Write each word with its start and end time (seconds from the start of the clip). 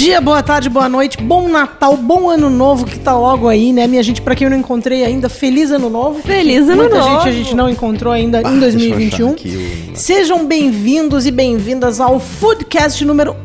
dia, 0.00 0.18
boa 0.18 0.42
tarde, 0.42 0.70
boa 0.70 0.88
noite, 0.88 1.18
bom 1.18 1.46
Natal, 1.46 1.94
bom 1.94 2.30
ano 2.30 2.48
novo 2.48 2.86
que 2.86 2.98
tá 2.98 3.14
logo 3.14 3.46
aí, 3.46 3.70
né, 3.70 3.86
minha 3.86 4.02
gente? 4.02 4.22
Pra 4.22 4.34
quem 4.34 4.46
eu 4.46 4.50
não 4.50 4.56
encontrei 4.56 5.04
ainda, 5.04 5.28
feliz 5.28 5.70
ano 5.70 5.90
novo. 5.90 6.20
Feliz 6.22 6.66
ano 6.70 6.76
Muita 6.84 6.98
novo. 7.00 7.10
gente 7.18 7.28
a 7.28 7.32
gente 7.32 7.54
não 7.54 7.68
encontrou 7.68 8.10
ainda 8.10 8.40
Bah, 8.40 8.50
em 8.50 8.58
deixa 8.60 8.78
eu 8.78 8.80
achar 8.80 8.96
2021. 8.96 9.30
aqui 9.32 9.90
o- 9.92 9.96
Sejam 9.96 10.46
bem-vindos 10.46 11.26
e 11.26 11.30
bem-vindas 11.30 12.00
ao 12.00 12.18
Foodcast 12.18 13.04
número 13.04 13.36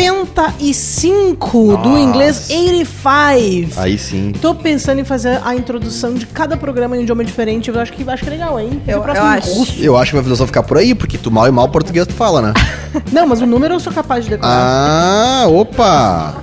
85 0.00 1.76
do 1.76 1.88
Nossa. 1.90 2.00
inglês 2.00 2.48
85. 2.50 3.80
Aí 3.80 3.98
sim. 3.98 4.32
Tô 4.40 4.54
pensando 4.54 5.00
em 5.00 5.04
fazer 5.04 5.40
a 5.44 5.54
introdução 5.54 6.14
de 6.14 6.26
cada 6.26 6.56
programa 6.56 6.96
em 6.96 7.00
um 7.00 7.02
idioma 7.02 7.24
diferente. 7.24 7.68
Eu 7.68 7.78
acho 7.78 7.92
que 7.92 8.08
acho 8.08 8.22
que 8.22 8.28
é 8.28 8.32
legal, 8.32 8.58
hein? 8.58 8.80
Eu- 8.86 9.00
o 9.00 9.02
próximo 9.02 9.26
eu 9.26 9.30
acho. 9.30 9.52
russo. 9.52 9.74
Eu 9.80 9.96
acho 9.96 10.10
que 10.10 10.14
vai 10.16 10.22
filosofia 10.22 10.46
ficar 10.46 10.62
por 10.62 10.78
aí, 10.78 10.94
porque 10.94 11.18
tu 11.18 11.30
mal 11.30 11.46
e 11.46 11.50
mal 11.50 11.68
português 11.68 12.06
tu 12.06 12.14
fala, 12.14 12.40
né? 12.40 12.52
Não, 13.12 13.26
mas 13.26 13.40
o 13.42 13.46
número 13.46 13.74
eu 13.74 13.80
sou 13.80 13.92
capaz 13.92 14.24
de 14.24 14.30
decorar. 14.30 14.50
ah, 14.52 15.46
opa! 15.48 16.34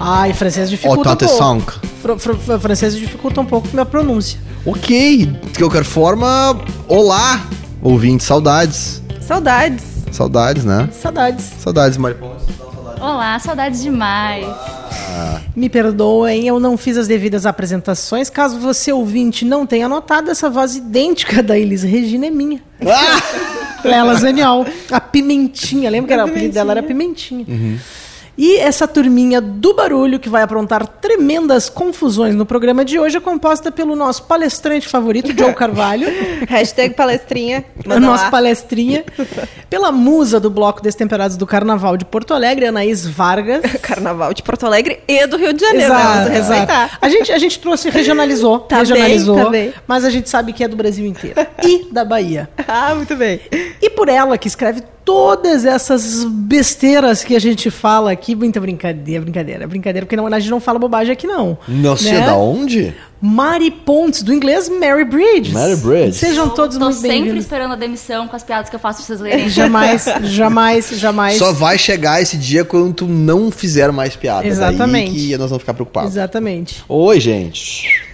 Ai, 0.00 0.32
francês 0.32 0.70
dificulta 0.70 1.08
um 1.08 1.12
Autant 1.12 1.28
pouco. 1.28 1.80
Fr 2.02 2.16
fr 2.18 2.34
fr 2.34 2.58
francês 2.58 2.96
dificulta 2.96 3.40
um 3.40 3.44
pouco 3.44 3.68
minha 3.72 3.84
pronúncia. 3.84 4.38
Ok, 4.64 5.26
de 5.52 5.58
qualquer 5.58 5.84
forma, 5.84 6.58
olá, 6.88 7.40
ouvinte, 7.82 8.24
saudades. 8.24 9.02
Saudades. 9.20 9.99
Saudades, 10.10 10.64
né? 10.64 10.88
Saudades. 10.92 11.44
Saudades, 11.58 11.98
Mariposa. 11.98 12.46
Olá, 13.00 13.38
saudades 13.38 13.82
demais. 13.82 14.46
Me 15.56 15.68
perdoem, 15.68 16.46
eu 16.46 16.60
não 16.60 16.76
fiz 16.76 16.96
as 16.96 17.08
devidas 17.08 17.46
apresentações. 17.46 18.28
Caso 18.28 18.58
você 18.58 18.92
ouvinte 18.92 19.44
não 19.44 19.66
tenha 19.66 19.88
notado, 19.88 20.30
essa 20.30 20.50
voz 20.50 20.76
idêntica 20.76 21.42
da 21.42 21.58
Elis 21.58 21.82
Regina 21.82 22.26
é 22.26 22.30
minha. 22.30 22.60
Ah! 22.82 23.48
Lela 23.86 24.14
Zaniol. 24.14 24.66
A 24.90 25.00
Pimentinha. 25.00 25.90
Lembra 25.90 26.08
que 26.08 26.12
era, 26.12 26.24
o 26.26 26.28
apelido 26.28 26.54
dela 26.54 26.72
era 26.72 26.82
Pimentinha. 26.82 27.44
Uhum. 27.48 27.78
E 28.42 28.56
essa 28.56 28.88
turminha 28.88 29.38
do 29.38 29.74
barulho 29.74 30.18
que 30.18 30.26
vai 30.30 30.40
aprontar 30.40 30.86
tremendas 30.86 31.68
confusões 31.68 32.34
no 32.34 32.46
programa 32.46 32.86
de 32.86 32.98
hoje 32.98 33.18
é 33.18 33.20
composta 33.20 33.70
pelo 33.70 33.94
nosso 33.94 34.22
palestrante 34.22 34.88
favorito, 34.88 35.38
Joe 35.38 35.52
Carvalho. 35.52 36.06
Hashtag 36.48 36.94
palestrinha. 36.94 37.62
Manda 37.84 38.00
nossa 38.00 38.24
lá. 38.24 38.30
palestrinha. 38.30 39.04
Pela 39.68 39.92
musa 39.92 40.40
do 40.40 40.48
bloco 40.48 40.80
Destemperados 40.80 41.36
do 41.36 41.46
Carnaval 41.46 41.98
de 41.98 42.06
Porto 42.06 42.32
Alegre, 42.32 42.64
Anaís 42.64 43.06
Vargas. 43.06 43.60
Carnaval 43.82 44.32
de 44.32 44.42
Porto 44.42 44.64
Alegre 44.64 45.00
e 45.06 45.26
do 45.26 45.36
Rio 45.36 45.52
de 45.52 45.60
Janeiro. 45.60 45.92
né? 45.92 46.00
Exato, 46.00 46.30
Vamos 46.30 46.38
exato. 46.38 46.98
A 46.98 47.08
gente, 47.10 47.32
a 47.32 47.38
gente 47.38 47.58
trouxe, 47.58 47.90
regionalizou, 47.92 48.60
Tá 48.60 48.76
bem, 48.76 48.86
regionalizou, 48.86 49.36
tá 49.36 49.50
bem. 49.50 49.74
mas 49.86 50.02
a 50.02 50.08
gente 50.08 50.30
sabe 50.30 50.54
que 50.54 50.64
é 50.64 50.68
do 50.68 50.76
Brasil 50.76 51.04
inteiro 51.04 51.36
e 51.62 51.92
da 51.92 52.06
Bahia. 52.06 52.48
Ah, 52.66 52.94
muito 52.94 53.14
bem. 53.16 53.38
E 53.82 53.90
por 53.90 54.08
ela 54.08 54.38
que 54.38 54.48
escreve 54.48 54.82
todas 55.04 55.64
essas 55.64 56.24
besteiras 56.24 57.24
que 57.24 57.34
a 57.34 57.38
gente 57.40 57.70
fala 57.70 58.12
aqui, 58.12 58.34
muita 58.34 58.60
brincadeira, 58.60 59.22
brincadeira, 59.22 59.66
brincadeira, 59.66 60.06
porque 60.06 60.16
não, 60.16 60.26
a 60.26 60.38
gente 60.38 60.50
não 60.50 60.60
fala 60.60 60.78
bobagem 60.78 61.12
aqui 61.12 61.26
não. 61.26 61.58
Não 61.66 61.96
sei 61.96 62.12
né? 62.12 62.26
da 62.26 62.36
onde? 62.36 62.94
Mari 63.20 63.70
Pontes, 63.70 64.22
do 64.22 64.32
inglês 64.32 64.68
Mary 64.68 65.04
Bridges. 65.04 65.52
Mary 65.52 65.76
Bridges. 65.76 66.16
Sejam 66.16 66.48
todos 66.48 66.78
Tô 66.78 66.84
muito 66.84 66.96
sempre 66.96 67.16
bem-vindos. 67.18 67.44
esperando 67.44 67.72
a 67.72 67.76
demissão 67.76 68.26
com 68.28 68.34
as 68.36 68.42
piadas 68.42 68.70
que 68.70 68.76
eu 68.76 68.80
faço 68.80 68.98
pra 68.98 69.06
vocês 69.06 69.20
lerem. 69.20 69.48
Jamais, 69.48 70.06
jamais, 70.24 70.88
jamais. 70.90 71.36
Só 71.36 71.52
vai 71.52 71.76
chegar 71.76 72.22
esse 72.22 72.36
dia 72.38 72.64
quando 72.64 72.92
tu 72.94 73.06
não 73.06 73.50
fizer 73.50 73.92
mais 73.92 74.16
piadas. 74.16 74.46
Exatamente. 74.50 75.10
Aí 75.10 75.26
que 75.28 75.36
nós 75.36 75.50
vamos 75.50 75.62
ficar 75.62 75.74
preocupados. 75.74 76.12
Exatamente. 76.12 76.82
Oi, 76.88 77.20
gente. 77.20 78.08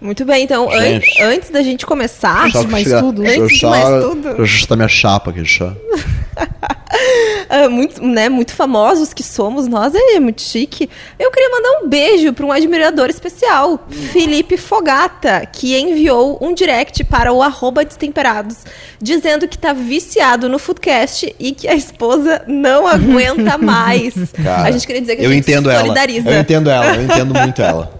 Muito 0.00 0.24
bem, 0.24 0.44
então, 0.44 0.68
an- 0.70 1.00
antes 1.22 1.50
da 1.50 1.60
gente 1.60 1.84
começar, 1.84 2.46
Antes 2.46 2.60
de 2.60 2.66
mais 2.68 2.88
tudo. 2.88 3.22
Antes 3.22 3.58
de 3.58 3.66
mais 3.66 4.04
tudo. 4.04 4.44
Está 4.44 4.76
minha 4.76 4.86
chapa 4.88 5.30
aqui, 5.30 5.44
já. 5.44 5.72
ah, 7.48 7.68
muito, 7.68 8.02
né, 8.04 8.28
muito 8.28 8.52
famosos 8.54 9.12
que 9.12 9.22
somos 9.22 9.66
nós, 9.66 9.94
é 9.94 10.20
muito 10.20 10.42
chique. 10.42 10.88
Eu 11.18 11.30
queria 11.30 11.50
mandar 11.50 11.80
um 11.84 11.88
beijo 11.88 12.32
para 12.32 12.46
um 12.46 12.52
admirador 12.52 13.08
especial, 13.08 13.86
Felipe 13.88 14.56
Fogata, 14.56 15.46
que 15.46 15.78
enviou 15.78 16.38
um 16.40 16.54
direct 16.54 17.04
para 17.04 17.32
o 17.32 17.42
arroba 17.42 17.84
Destemperados, 17.84 18.58
dizendo 19.00 19.46
que 19.48 19.56
tá 19.58 19.72
viciado 19.72 20.48
no 20.48 20.58
Foodcast 20.58 21.34
e 21.38 21.52
que 21.52 21.68
a 21.68 21.74
esposa 21.74 22.42
não 22.46 22.86
aguenta 22.86 23.56
mais. 23.58 24.14
Cara, 24.42 24.68
a 24.68 24.70
gente 24.70 24.86
queria 24.86 25.00
dizer 25.00 25.16
que 25.16 25.24
eu 25.24 25.30
a 25.30 25.32
gente 25.32 25.42
entendo 25.48 25.68
se 25.68 25.74
ela. 25.74 25.80
solidariza. 25.82 26.30
Eu 26.30 26.40
entendo 26.40 26.70
ela, 26.70 26.94
eu 26.96 27.02
entendo 27.04 27.34
muito 27.38 27.62
ela. 27.62 27.92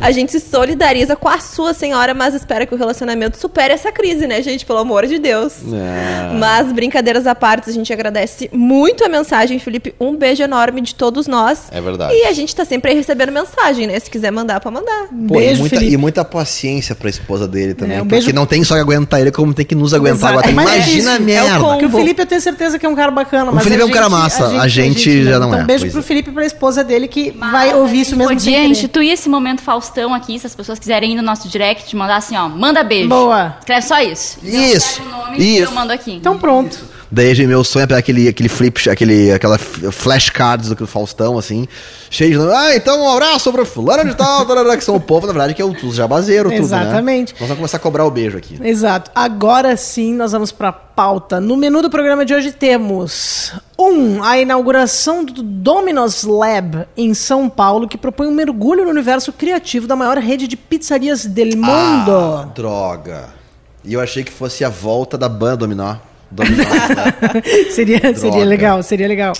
A 0.00 0.10
gente 0.10 0.32
se 0.32 0.40
solidariza 0.40 1.16
com 1.16 1.28
a 1.28 1.38
sua 1.38 1.72
senhora, 1.74 2.14
mas 2.14 2.34
espera 2.34 2.66
que 2.66 2.74
o 2.74 2.78
relacionamento 2.78 3.36
supere 3.38 3.72
essa 3.74 3.90
crise, 3.92 4.26
né, 4.26 4.42
gente? 4.42 4.64
Pelo 4.66 4.78
amor 4.80 5.06
de 5.06 5.18
Deus. 5.18 5.54
É. 5.72 6.36
Mas, 6.38 6.72
brincadeiras 6.72 7.26
à 7.26 7.34
parte, 7.34 7.68
a 7.70 7.72
gente 7.72 7.92
agradece 7.92 8.48
muito 8.52 9.04
a 9.04 9.08
mensagem, 9.08 9.58
Felipe. 9.58 9.94
Um 10.00 10.16
beijo 10.16 10.42
enorme 10.42 10.80
de 10.80 10.94
todos 10.94 11.26
nós. 11.26 11.64
É 11.70 11.80
verdade. 11.80 12.14
E 12.14 12.24
a 12.24 12.32
gente 12.32 12.54
tá 12.54 12.64
sempre 12.64 12.90
aí 12.92 12.96
recebendo 12.96 13.30
mensagem, 13.32 13.86
né? 13.86 13.98
Se 13.98 14.10
quiser 14.10 14.30
mandar, 14.30 14.60
pra 14.60 14.70
mandar. 14.70 15.08
Pô, 15.28 15.34
Beijo, 15.34 15.56
e, 15.56 15.58
muita, 15.60 15.76
Felipe. 15.76 15.94
e 15.94 15.96
muita 15.96 16.24
paciência 16.24 16.94
pra 16.94 17.08
esposa 17.10 17.46
dele 17.46 17.74
também. 17.74 17.96
É, 17.96 18.02
um 18.02 18.04
porque 18.04 18.16
beijo- 18.16 18.32
não 18.32 18.46
tem 18.46 18.62
só 18.64 18.74
que 18.74 18.80
aguentar 18.80 19.20
ele, 19.20 19.30
como 19.30 19.52
tem 19.54 19.64
que 19.66 19.74
nos 19.74 19.92
aguentar. 19.94 20.32
Exato. 20.32 20.39
É 20.44 20.50
imagina 20.50 21.12
a. 21.12 21.14
É 21.14 21.18
o 21.18 21.22
merda. 21.22 21.60
Porque 21.60 21.84
o 21.86 21.88
Combo. 21.88 21.98
Felipe 21.98 22.22
eu 22.22 22.26
tenho 22.26 22.40
certeza 22.40 22.78
que 22.78 22.86
é 22.86 22.88
um 22.88 22.94
cara 22.94 23.10
bacana. 23.10 23.50
O 23.50 23.54
mas 23.54 23.64
Felipe 23.64 23.82
a 23.82 23.84
é 23.84 23.88
um 23.88 23.92
cara 23.92 24.08
massa, 24.08 24.46
a 24.60 24.68
gente 24.68 25.24
já 25.24 25.38
não 25.38 25.48
então, 25.48 25.60
é, 25.60 25.64
beijo 25.64 25.82
pois 25.84 25.92
pro 25.92 26.00
é. 26.00 26.04
Felipe 26.04 26.30
e 26.30 26.32
pra 26.32 26.46
esposa 26.46 26.82
dele 26.84 27.08
que 27.08 27.30
vai 27.30 27.74
ouvir 27.74 28.00
isso 28.00 28.16
mesmo. 28.16 28.32
Podia 28.32 28.64
instituir 28.64 29.12
esse 29.12 29.28
momento 29.28 29.62
Faustão 29.62 30.14
aqui, 30.14 30.38
se 30.38 30.46
as 30.46 30.54
pessoas 30.54 30.78
quiserem 30.78 31.12
ir 31.12 31.16
no 31.16 31.22
nosso 31.22 31.48
direct, 31.48 31.94
mandar 31.96 32.16
assim, 32.16 32.36
ó, 32.36 32.48
manda 32.48 32.82
beijo. 32.82 33.08
Boa. 33.08 33.56
Escreve 33.58 33.86
só 33.86 34.00
isso. 34.00 34.38
Isso, 34.42 34.54
Eu 34.54 34.76
escrevo 34.76 35.08
o 35.08 35.10
nome 35.10 35.38
e 35.38 35.58
isso. 35.58 35.64
eu 35.64 35.72
mando 35.72 35.92
aqui. 35.92 36.12
Então 36.12 36.38
pronto. 36.38 36.99
Daí, 37.12 37.46
meu 37.46 37.64
sonho 37.64 37.82
é 37.82 37.86
pegar 37.86 37.98
aquele, 37.98 38.28
aquele 38.28 38.48
flip, 38.48 38.88
aquele, 38.88 39.32
aquela 39.32 39.58
flashcards 39.58 40.68
do 40.68 40.86
Faustão, 40.86 41.36
assim, 41.36 41.66
cheio 42.08 42.38
de. 42.38 42.52
Ah, 42.54 42.76
então 42.76 43.02
um 43.02 43.10
abraço 43.10 43.52
pra 43.52 43.64
fulano 43.64 44.08
de 44.08 44.14
tal, 44.16 44.46
que 44.76 44.84
são 44.84 44.94
o 44.94 45.00
povo, 45.00 45.26
na 45.26 45.32
verdade, 45.32 45.54
que 45.54 45.60
é 45.60 45.64
o 45.64 45.70
os 45.70 45.98
tudo, 46.50 46.50
né? 46.50 46.56
Exatamente. 46.58 47.32
Nós 47.32 47.40
vamos 47.48 47.56
começar 47.56 47.78
a 47.78 47.80
cobrar 47.80 48.04
o 48.04 48.10
beijo 48.10 48.38
aqui. 48.38 48.58
Exato. 48.62 49.10
Agora 49.14 49.76
sim, 49.76 50.14
nós 50.14 50.30
vamos 50.30 50.52
pra 50.52 50.72
pauta. 50.72 51.40
No 51.40 51.56
menu 51.56 51.82
do 51.82 51.90
programa 51.90 52.24
de 52.24 52.32
hoje 52.32 52.52
temos 52.52 53.52
um, 53.78 54.22
a 54.22 54.38
inauguração 54.38 55.24
do 55.24 55.42
Domino's 55.42 56.22
Lab 56.22 56.86
em 56.96 57.12
São 57.12 57.48
Paulo, 57.48 57.88
que 57.88 57.98
propõe 57.98 58.28
um 58.28 58.32
mergulho 58.34 58.84
no 58.84 58.90
universo 58.90 59.32
criativo 59.32 59.86
da 59.86 59.96
maior 59.96 60.16
rede 60.18 60.46
de 60.46 60.56
pizzarias 60.56 61.26
del 61.26 61.50
Ah, 61.64 61.66
mundo. 62.44 62.52
droga. 62.54 63.30
E 63.84 63.94
eu 63.94 64.00
achei 64.00 64.22
que 64.22 64.30
fosse 64.30 64.64
a 64.64 64.68
volta 64.68 65.16
da 65.18 65.28
banda 65.28 65.56
Dominó. 65.58 65.96
Seria, 67.70 68.14
seria 68.14 68.44
legal, 68.44 68.82
seria 68.82 69.08
legal. 69.08 69.32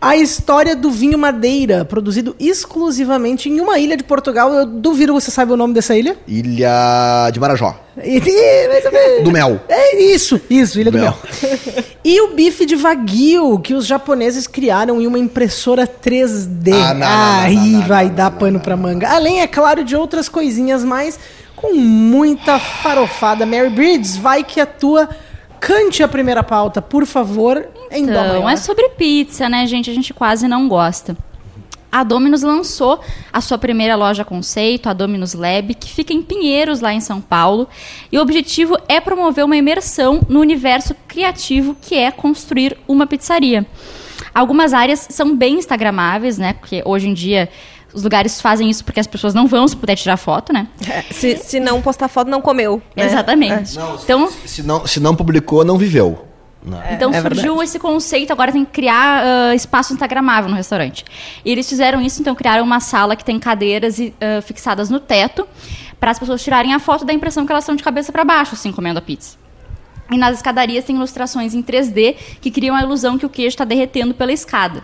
A 0.00 0.16
história 0.16 0.76
do 0.76 0.90
vinho 0.90 1.18
Madeira, 1.18 1.84
produzido 1.84 2.34
exclusivamente 2.38 3.48
em 3.48 3.60
uma 3.60 3.78
ilha 3.78 3.96
de 3.96 4.04
Portugal. 4.04 4.52
Eu 4.52 4.66
duvido 4.66 5.12
você 5.12 5.30
saiba 5.30 5.54
o 5.54 5.56
nome 5.56 5.74
dessa 5.74 5.96
ilha. 5.96 6.16
Ilha 6.26 7.30
de 7.32 7.40
Marajó. 7.40 7.74
Do 9.24 9.32
Mel. 9.32 9.60
É 9.68 10.00
isso, 10.00 10.40
isso, 10.48 10.78
Ilha 10.78 10.90
do 10.90 10.98
Mel. 10.98 11.14
Mel. 11.14 11.84
e 12.04 12.20
o 12.20 12.34
bife 12.34 12.64
de 12.64 12.76
Wagyu, 12.76 13.58
que 13.58 13.74
os 13.74 13.86
japoneses 13.86 14.46
criaram 14.46 15.00
em 15.00 15.06
uma 15.06 15.18
impressora 15.18 15.86
3D. 15.86 16.72
Ah, 16.74 16.94
não, 16.94 17.00
não, 17.00 17.08
não, 17.08 17.40
Aí 17.40 17.56
não, 17.56 17.80
não, 17.80 17.88
vai 17.88 18.06
não, 18.06 18.14
dar 18.14 18.30
não, 18.30 18.38
pano 18.38 18.60
pra 18.60 18.76
manga. 18.76 19.08
Além, 19.08 19.40
é 19.40 19.48
claro, 19.48 19.82
de 19.82 19.96
outras 19.96 20.28
coisinhas 20.28 20.84
mais, 20.84 21.18
com 21.56 21.74
muita 21.74 22.60
farofada. 22.60 23.44
Mary 23.44 23.70
Bridges, 23.70 24.16
vai 24.16 24.44
que 24.44 24.60
a 24.60 24.66
tua 24.66 25.08
cante 25.60 26.02
a 26.02 26.08
primeira 26.08 26.42
pauta, 26.42 26.80
por 26.80 27.04
favor, 27.06 27.68
em 27.90 28.06
dó 28.06 28.12
Então, 28.12 28.26
maior. 28.42 28.50
é 28.50 28.56
sobre 28.56 28.88
pizza, 28.90 29.48
né, 29.48 29.66
gente? 29.66 29.90
A 29.90 29.94
gente 29.94 30.12
quase 30.14 30.46
não 30.48 30.68
gosta. 30.68 31.16
A 31.90 32.04
Domino's 32.04 32.42
lançou 32.42 33.00
a 33.32 33.40
sua 33.40 33.56
primeira 33.56 33.96
loja 33.96 34.22
conceito, 34.22 34.90
a 34.90 34.92
Domino's 34.92 35.32
Lab, 35.32 35.74
que 35.74 35.90
fica 35.90 36.12
em 36.12 36.20
Pinheiros, 36.22 36.80
lá 36.80 36.92
em 36.92 37.00
São 37.00 37.18
Paulo. 37.18 37.66
E 38.12 38.18
o 38.18 38.20
objetivo 38.20 38.76
é 38.88 39.00
promover 39.00 39.42
uma 39.44 39.56
imersão 39.56 40.20
no 40.28 40.40
universo 40.40 40.94
criativo 41.06 41.74
que 41.80 41.94
é 41.94 42.10
construir 42.10 42.76
uma 42.86 43.06
pizzaria. 43.06 43.66
Algumas 44.34 44.74
áreas 44.74 45.06
são 45.10 45.34
bem 45.34 45.54
instagramáveis, 45.54 46.36
né? 46.36 46.52
Porque 46.52 46.82
hoje 46.84 47.08
em 47.08 47.14
dia 47.14 47.48
os 47.92 48.02
lugares 48.02 48.40
fazem 48.40 48.68
isso 48.68 48.84
porque 48.84 49.00
as 49.00 49.06
pessoas 49.06 49.34
não 49.34 49.46
vão 49.46 49.66
se 49.66 49.76
puder 49.76 49.96
tirar 49.96 50.16
foto, 50.16 50.52
né? 50.52 50.68
É, 50.88 51.02
se, 51.10 51.36
se 51.36 51.60
não 51.60 51.80
postar 51.80 52.08
foto, 52.08 52.28
não 52.28 52.40
comeu. 52.40 52.82
né? 52.94 53.06
Exatamente. 53.06 53.78
então, 54.04 54.28
Se 54.44 54.62
não, 54.62 54.86
se 54.86 55.00
não 55.00 55.16
publicou, 55.16 55.64
não 55.64 55.78
viveu. 55.78 56.26
Não. 56.62 56.78
Então 56.90 57.10
é 57.10 57.20
surgiu 57.22 57.42
verdade. 57.52 57.64
esse 57.64 57.78
conceito, 57.78 58.32
agora 58.32 58.52
tem 58.52 58.64
que 58.64 58.72
criar 58.72 59.22
ah, 59.24 59.54
espaço 59.54 59.92
instagramável 59.92 60.50
no 60.50 60.56
restaurante. 60.56 61.04
E 61.44 61.50
eles 61.50 61.68
fizeram 61.68 62.00
isso, 62.00 62.20
então 62.20 62.34
criaram 62.34 62.64
uma 62.64 62.80
sala 62.80 63.16
que 63.16 63.24
tem 63.24 63.38
cadeiras 63.38 63.98
e, 63.98 64.12
ah, 64.20 64.42
fixadas 64.42 64.90
no 64.90 65.00
teto 65.00 65.46
para 65.98 66.10
as 66.10 66.18
pessoas 66.18 66.42
tirarem 66.42 66.74
a 66.74 66.78
foto 66.78 67.04
da 67.04 67.12
impressão 67.12 67.46
que 67.46 67.52
elas 67.52 67.64
estão 67.64 67.74
de 67.74 67.82
cabeça 67.82 68.12
para 68.12 68.24
baixo, 68.24 68.54
assim, 68.54 68.70
comendo 68.72 68.98
a 68.98 69.02
pizza. 69.02 69.36
E 70.10 70.16
nas 70.16 70.36
escadarias 70.36 70.84
tem 70.84 70.96
ilustrações 70.96 71.54
em 71.54 71.62
3D 71.62 72.16
que 72.40 72.50
criam 72.50 72.74
a 72.74 72.82
ilusão 72.82 73.18
que 73.18 73.26
o 73.26 73.28
queijo 73.28 73.48
está 73.48 73.64
derretendo 73.64 74.14
pela 74.14 74.32
escada. 74.32 74.82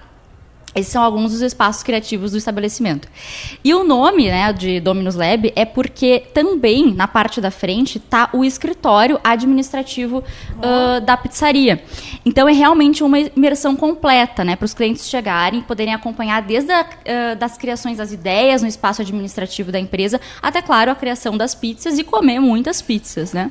Esses 0.74 0.92
são 0.92 1.02
alguns 1.02 1.32
dos 1.32 1.40
espaços 1.40 1.82
criativos 1.82 2.32
do 2.32 2.38
estabelecimento. 2.38 3.08
E 3.62 3.72
o 3.72 3.84
nome 3.84 4.28
né, 4.28 4.52
de 4.52 4.80
Dominus 4.80 5.14
Lab 5.14 5.52
é 5.54 5.64
porque 5.64 6.24
também 6.34 6.92
na 6.92 7.06
parte 7.06 7.40
da 7.40 7.50
frente 7.50 7.98
está 7.98 8.28
o 8.32 8.44
escritório 8.44 9.20
administrativo 9.22 10.18
uh, 10.18 11.00
da 11.00 11.16
pizzaria. 11.16 11.82
Então 12.24 12.48
é 12.48 12.52
realmente 12.52 13.04
uma 13.04 13.18
imersão 13.18 13.76
completa 13.76 14.44
né, 14.44 14.56
para 14.56 14.64
os 14.64 14.74
clientes 14.74 15.08
chegarem, 15.08 15.62
poderem 15.62 15.94
acompanhar 15.94 16.42
desde 16.42 16.72
a, 16.72 16.82
uh, 16.82 17.36
das 17.36 17.56
criações 17.56 17.98
das 17.98 18.12
ideias 18.12 18.62
no 18.62 18.68
espaço 18.68 19.02
administrativo 19.02 19.70
da 19.70 19.78
empresa, 19.78 20.20
até, 20.42 20.60
claro, 20.60 20.90
a 20.90 20.94
criação 20.94 21.36
das 21.36 21.54
pizzas 21.54 21.98
e 21.98 22.04
comer 22.04 22.40
muitas 22.40 22.82
pizzas. 22.82 23.32
Né? 23.32 23.50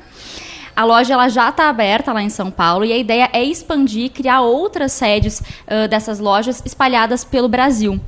A 0.76 0.84
loja 0.84 1.14
ela 1.14 1.28
já 1.28 1.48
está 1.50 1.68
aberta 1.68 2.12
lá 2.12 2.22
em 2.22 2.28
São 2.28 2.50
Paulo 2.50 2.84
e 2.84 2.92
a 2.92 2.96
ideia 2.96 3.28
é 3.32 3.42
expandir, 3.44 4.10
criar 4.10 4.40
outras 4.40 4.92
sedes 4.92 5.40
uh, 5.40 5.88
dessas 5.88 6.18
lojas 6.18 6.62
espalhadas 6.64 7.24
pelo 7.24 7.48
Brasil. 7.48 8.00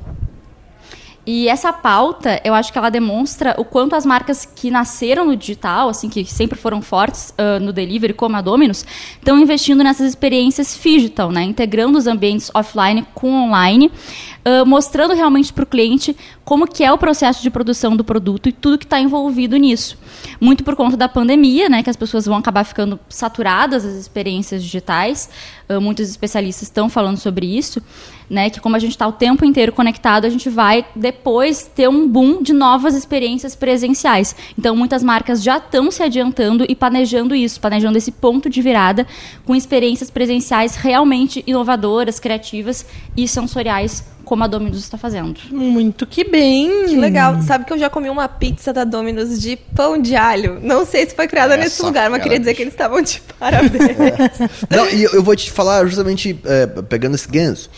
E 1.29 1.49
essa 1.49 1.73
pauta, 1.73 2.39
eu 2.45 2.53
acho 2.53 2.71
que 2.71 2.77
ela 2.77 2.89
demonstra 2.89 3.53
o 3.57 3.65
quanto 3.65 3.93
as 3.97 4.05
marcas 4.05 4.45
que 4.45 4.71
nasceram 4.71 5.25
no 5.25 5.35
digital, 5.35 5.89
assim, 5.89 6.07
que 6.07 6.23
sempre 6.23 6.57
foram 6.57 6.81
fortes 6.81 7.31
uh, 7.31 7.59
no 7.59 7.73
delivery, 7.73 8.13
como 8.13 8.37
a 8.37 8.41
Domino's, 8.41 8.85
estão 9.17 9.37
investindo 9.37 9.83
nessas 9.83 10.07
experiências 10.07 10.79
digital, 10.81 11.29
né? 11.29 11.43
Integrando 11.43 11.97
os 11.97 12.07
ambientes 12.07 12.49
offline 12.53 13.05
com 13.13 13.29
online, 13.29 13.87
uh, 13.87 14.65
mostrando 14.65 15.13
realmente 15.13 15.51
para 15.51 15.65
o 15.65 15.67
cliente 15.67 16.15
como 16.45 16.65
que 16.65 16.81
é 16.81 16.93
o 16.93 16.97
processo 16.97 17.43
de 17.43 17.49
produção 17.49 17.97
do 17.97 18.05
produto 18.05 18.47
e 18.47 18.53
tudo 18.53 18.77
que 18.77 18.85
está 18.85 18.97
envolvido 18.97 19.57
nisso. 19.57 19.97
Muito 20.39 20.63
por 20.63 20.77
conta 20.77 20.95
da 20.95 21.09
pandemia, 21.09 21.67
né, 21.67 21.83
que 21.83 21.89
as 21.89 21.97
pessoas 21.97 22.25
vão 22.25 22.37
acabar 22.37 22.63
ficando 22.63 22.97
saturadas 23.09 23.83
das 23.83 23.95
experiências 23.95 24.63
digitais. 24.63 25.29
Uh, 25.67 25.81
muitos 25.81 26.09
especialistas 26.09 26.69
estão 26.69 26.87
falando 26.87 27.17
sobre 27.17 27.45
isso, 27.45 27.83
né, 28.29 28.49
que 28.49 28.59
como 28.59 28.75
a 28.75 28.79
gente 28.79 28.91
está 28.91 29.07
o 29.07 29.11
tempo 29.11 29.45
inteiro 29.45 29.71
conectado, 29.71 30.25
a 30.25 30.29
gente 30.29 30.49
vai 30.49 30.85
depois 30.95 31.69
ter 31.73 31.87
um 31.87 32.07
boom 32.07 32.41
de 32.41 32.53
novas 32.53 32.95
experiências 32.95 33.55
presenciais. 33.55 34.35
Então, 34.57 34.75
muitas 34.75 35.03
marcas 35.03 35.41
já 35.41 35.57
estão 35.57 35.89
se 35.91 36.03
adiantando 36.03 36.65
e 36.67 36.75
planejando 36.75 37.35
isso, 37.35 37.59
planejando 37.59 37.97
esse 37.97 38.11
ponto 38.11 38.49
de 38.49 38.61
virada 38.61 39.07
com 39.45 39.55
experiências 39.55 40.09
presenciais 40.09 40.75
realmente 40.75 41.43
inovadoras, 41.47 42.19
criativas 42.19 42.85
e 43.15 43.27
sensoriais 43.27 44.03
como 44.27 44.43
a 44.43 44.47
Domino's 44.47 44.79
está 44.79 44.97
fazendo. 44.97 45.39
Muito 45.49 46.05
que 46.05 46.25
bem. 46.25 46.85
Que 46.87 46.97
legal. 46.97 47.41
Sabe 47.41 47.63
que 47.63 47.71
eu 47.71 47.79
já 47.79 47.89
comi 47.89 48.09
uma 48.09 48.27
pizza 48.27 48.73
da 48.73 48.83
Domino's 48.83 49.41
de 49.41 49.55
pão 49.55 49.97
de 49.99 50.17
alho. 50.17 50.59
Não 50.61 50.85
sei 50.85 51.07
se 51.07 51.15
foi 51.15 51.29
criada 51.29 51.53
Essa 51.53 51.63
nesse 51.63 51.81
lugar, 51.81 52.09
mas 52.09 52.21
queria 52.21 52.37
dizer 52.37 52.53
que 52.53 52.61
eles 52.61 52.73
estavam 52.73 53.01
de 53.01 53.21
parabéns. 53.39 53.73
É. 53.73 54.75
Não, 54.75 54.89
e 54.89 55.03
eu 55.03 55.23
vou 55.23 55.35
te 55.35 55.49
falar 55.49 55.85
justamente 55.85 56.37
é, 56.43 56.67
pegando 56.67 57.15
esse 57.15 57.27
ganso. 57.27 57.69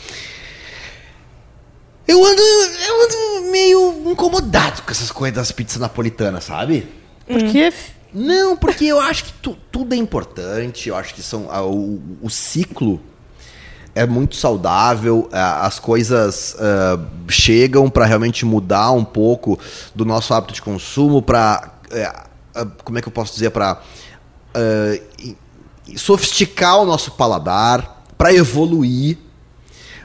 Eu 2.09 2.25
ando, 2.25 2.41
eu 2.41 3.03
ando 3.05 3.51
meio 3.51 4.11
incomodado 4.11 4.81
com 4.81 4.89
essas 4.89 5.11
coisas 5.11 5.35
das 5.35 5.51
pizzas 5.51 5.77
napolitanas, 5.77 6.43
sabe? 6.43 6.87
Por 7.27 7.43
quê? 7.51 7.71
Não, 8.11 8.57
porque 8.57 8.85
eu 8.85 8.99
acho 8.99 9.25
que 9.25 9.33
tu, 9.33 9.55
tudo 9.71 9.93
é 9.93 9.95
importante. 9.95 10.89
Eu 10.89 10.95
acho 10.95 11.13
que 11.13 11.21
são 11.21 11.51
a, 11.51 11.63
o, 11.63 12.01
o 12.19 12.27
ciclo 12.27 12.99
é 13.93 14.07
muito 14.07 14.35
saudável, 14.35 15.29
é, 15.31 15.37
as 15.39 15.77
coisas 15.77 16.55
uh, 16.55 17.05
chegam 17.27 17.87
para 17.91 18.05
realmente 18.05 18.43
mudar 18.43 18.91
um 18.91 19.05
pouco 19.05 19.59
do 19.93 20.03
nosso 20.03 20.33
hábito 20.33 20.55
de 20.55 20.63
consumo, 20.63 21.21
para. 21.21 21.75
É, 21.91 22.11
como 22.83 22.97
é 22.97 23.03
que 23.03 23.07
eu 23.07 23.11
posso 23.11 23.33
dizer? 23.33 23.51
Para 23.51 23.79
uh, 24.55 25.35
sofisticar 25.95 26.79
o 26.79 26.85
nosso 26.85 27.11
paladar, 27.11 28.03
para 28.17 28.33
evoluir. 28.33 29.28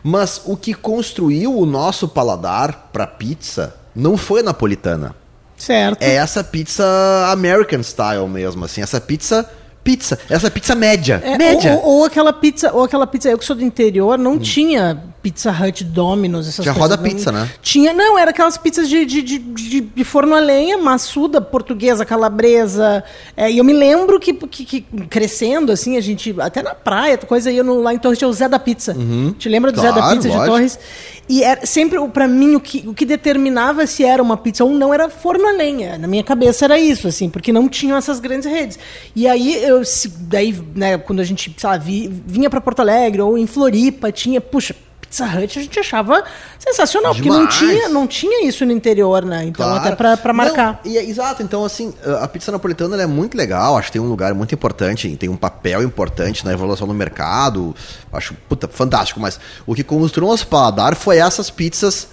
Mas 0.07 0.43
o 0.45 0.55
que 0.55 0.75
construiu 0.75 1.59
o 1.59 1.65
nosso 1.65 2.07
paladar 2.07 2.91
para 2.93 3.07
pizza 3.07 3.75
não 3.97 4.19
foi 4.19 4.43
napolitana. 4.43 5.17
Certo. 5.57 6.03
É 6.03 6.17
essa 6.17 6.45
pizza 6.45 6.85
American 7.31 7.83
style 7.83 8.29
mesmo, 8.29 8.67
assim, 8.67 8.83
essa 8.83 9.01
pizza 9.01 9.49
pizza. 9.83 10.19
Essa 10.29 10.51
pizza 10.51 10.75
média. 10.75 11.23
É, 11.25 11.39
média. 11.39 11.75
Ou, 11.75 11.99
ou, 11.99 12.05
aquela 12.05 12.33
pizza, 12.33 12.73
ou 12.73 12.85
aquela 12.85 13.07
pizza, 13.07 13.29
eu 13.29 13.39
que 13.39 13.45
sou 13.45 13.55
do 13.57 13.65
interior, 13.65 14.19
não 14.19 14.33
hum. 14.33 14.39
tinha 14.39 15.03
Pizza 15.25 15.51
Hut, 15.51 15.83
Domino's, 15.85 16.47
essas 16.47 16.63
tinha 16.63 16.75
coisas. 16.75 16.99
Tinha 16.99 16.99
roda 16.99 17.17
pizza, 17.17 17.33
né? 17.33 17.51
Tinha, 17.63 17.95
não, 17.95 18.19
era 18.19 18.31
aquelas 18.31 18.59
pizzas 18.59 18.87
de, 18.91 19.07
de, 19.07 19.23
de, 19.23 19.81
de, 19.81 20.05
forno 20.05 20.35
a 20.35 20.39
lenha, 20.39 20.77
maçuda, 20.77 21.41
portuguesa, 21.41 22.05
calabresa. 22.05 23.03
É, 23.35 23.51
e 23.51 23.57
eu 23.57 23.65
me 23.65 23.73
lembro 23.73 24.21
que, 24.21 24.35
que, 24.35 24.67
que, 24.67 24.81
crescendo, 25.09 25.73
assim, 25.73 25.97
a 25.97 26.01
gente, 26.03 26.37
até 26.39 26.63
na 26.63 26.75
praia, 26.75 27.17
coisa 27.17 27.51
ia 27.51 27.65
no, 27.65 27.81
lá 27.81 27.95
em 27.95 27.99
Torres, 27.99 28.19
tinha 28.19 28.29
o 28.29 28.33
Zé 28.35 28.51
da 28.51 28.59
Pizza. 28.59 28.93
Uhum. 28.93 29.33
Te 29.39 29.49
lembra 29.49 29.73
do 29.73 29.81
claro, 29.81 29.95
Zé 29.95 30.01
da 30.03 30.11
Pizza 30.11 30.29
lógico. 30.29 30.45
de 30.45 30.51
Torres? 30.51 30.79
E 31.27 31.43
era 31.43 31.65
sempre, 31.65 31.99
para 32.09 32.29
mim, 32.29 32.57
o 32.57 32.61
que, 32.61 32.85
o 32.87 32.93
que 32.93 33.07
determinava 33.07 33.87
se 33.87 34.05
era 34.05 34.23
uma 34.23 34.37
pizza 34.37 34.63
ou 34.63 34.73
não 34.73 34.93
era 34.93 35.09
forno 35.09 35.49
a 35.49 35.53
lenha. 35.53 35.97
Na 35.97 36.07
minha 36.07 36.23
cabeça 36.23 36.67
era 36.67 36.79
isso, 36.79 37.09
assim, 37.09 37.31
porque 37.31 37.51
não 37.51 37.67
tinham 37.67 37.97
essas 37.97 38.21
grandes 38.21 38.47
redes. 38.47 38.79
E 39.17 39.27
aí, 39.27 39.55
eu, 39.65 39.81
daí, 40.21 40.55
né, 40.75 40.99
quando 40.99 41.21
a 41.21 41.25
gente, 41.25 41.51
sei 41.57 41.71
lá, 41.71 41.79
vi, 41.79 42.13
vinha 42.27 42.51
para 42.51 42.61
Porto 42.61 42.81
Alegre 42.81 43.23
ou 43.23 43.39
em 43.39 43.47
Floripa, 43.47 44.13
tinha, 44.13 44.39
puxa, 44.39 44.77
Pizza 45.15 45.27
Hut 45.27 45.59
a 45.59 45.63
gente 45.63 45.79
achava 45.79 46.25
sensacional, 46.59 47.15
Demais. 47.15 47.37
porque 47.49 47.63
não 47.65 47.73
tinha, 47.73 47.89
não 47.89 48.07
tinha 48.07 48.49
isso 48.49 48.67
no 48.67 48.73
interior, 48.73 49.25
né? 49.25 49.45
Então, 49.45 49.65
claro. 49.65 49.81
até 49.81 49.95
pra, 49.95 50.17
pra 50.17 50.33
marcar. 50.33 50.81
Não, 50.85 50.91
e, 50.91 50.99
é, 50.99 51.05
exato, 51.05 51.41
então 51.41 51.65
assim, 51.65 51.95
a 52.21 52.27
pizza 52.27 52.51
napolitana 52.51 53.01
é 53.01 53.07
muito 53.07 53.37
legal, 53.37 53.77
acho 53.77 53.87
que 53.87 53.93
tem 53.93 54.03
um 54.03 54.09
lugar 54.09 54.35
muito 54.35 54.53
importante, 54.53 55.17
tem 55.17 55.29
um 55.29 55.37
papel 55.37 55.85
importante 55.85 56.45
na 56.45 56.53
evolução 56.53 56.89
do 56.89 56.95
mercado, 56.95 57.75
acho, 58.13 58.35
puta, 58.49 58.67
fantástico, 58.67 59.21
mas 59.21 59.39
o 59.65 59.75
que 59.75 59.85
construiu 59.85 60.29
nosso 60.29 60.49
paladar 60.49 60.97
foi 60.97 61.19
essas 61.19 61.49
pizzas 61.49 62.09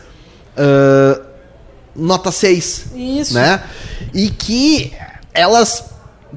uh, 0.56 1.22
nota 1.96 2.32
6. 2.32 2.86
Isso. 2.94 3.34
Né? 3.34 3.64
E 4.14 4.30
que 4.30 4.94
elas, 5.34 5.86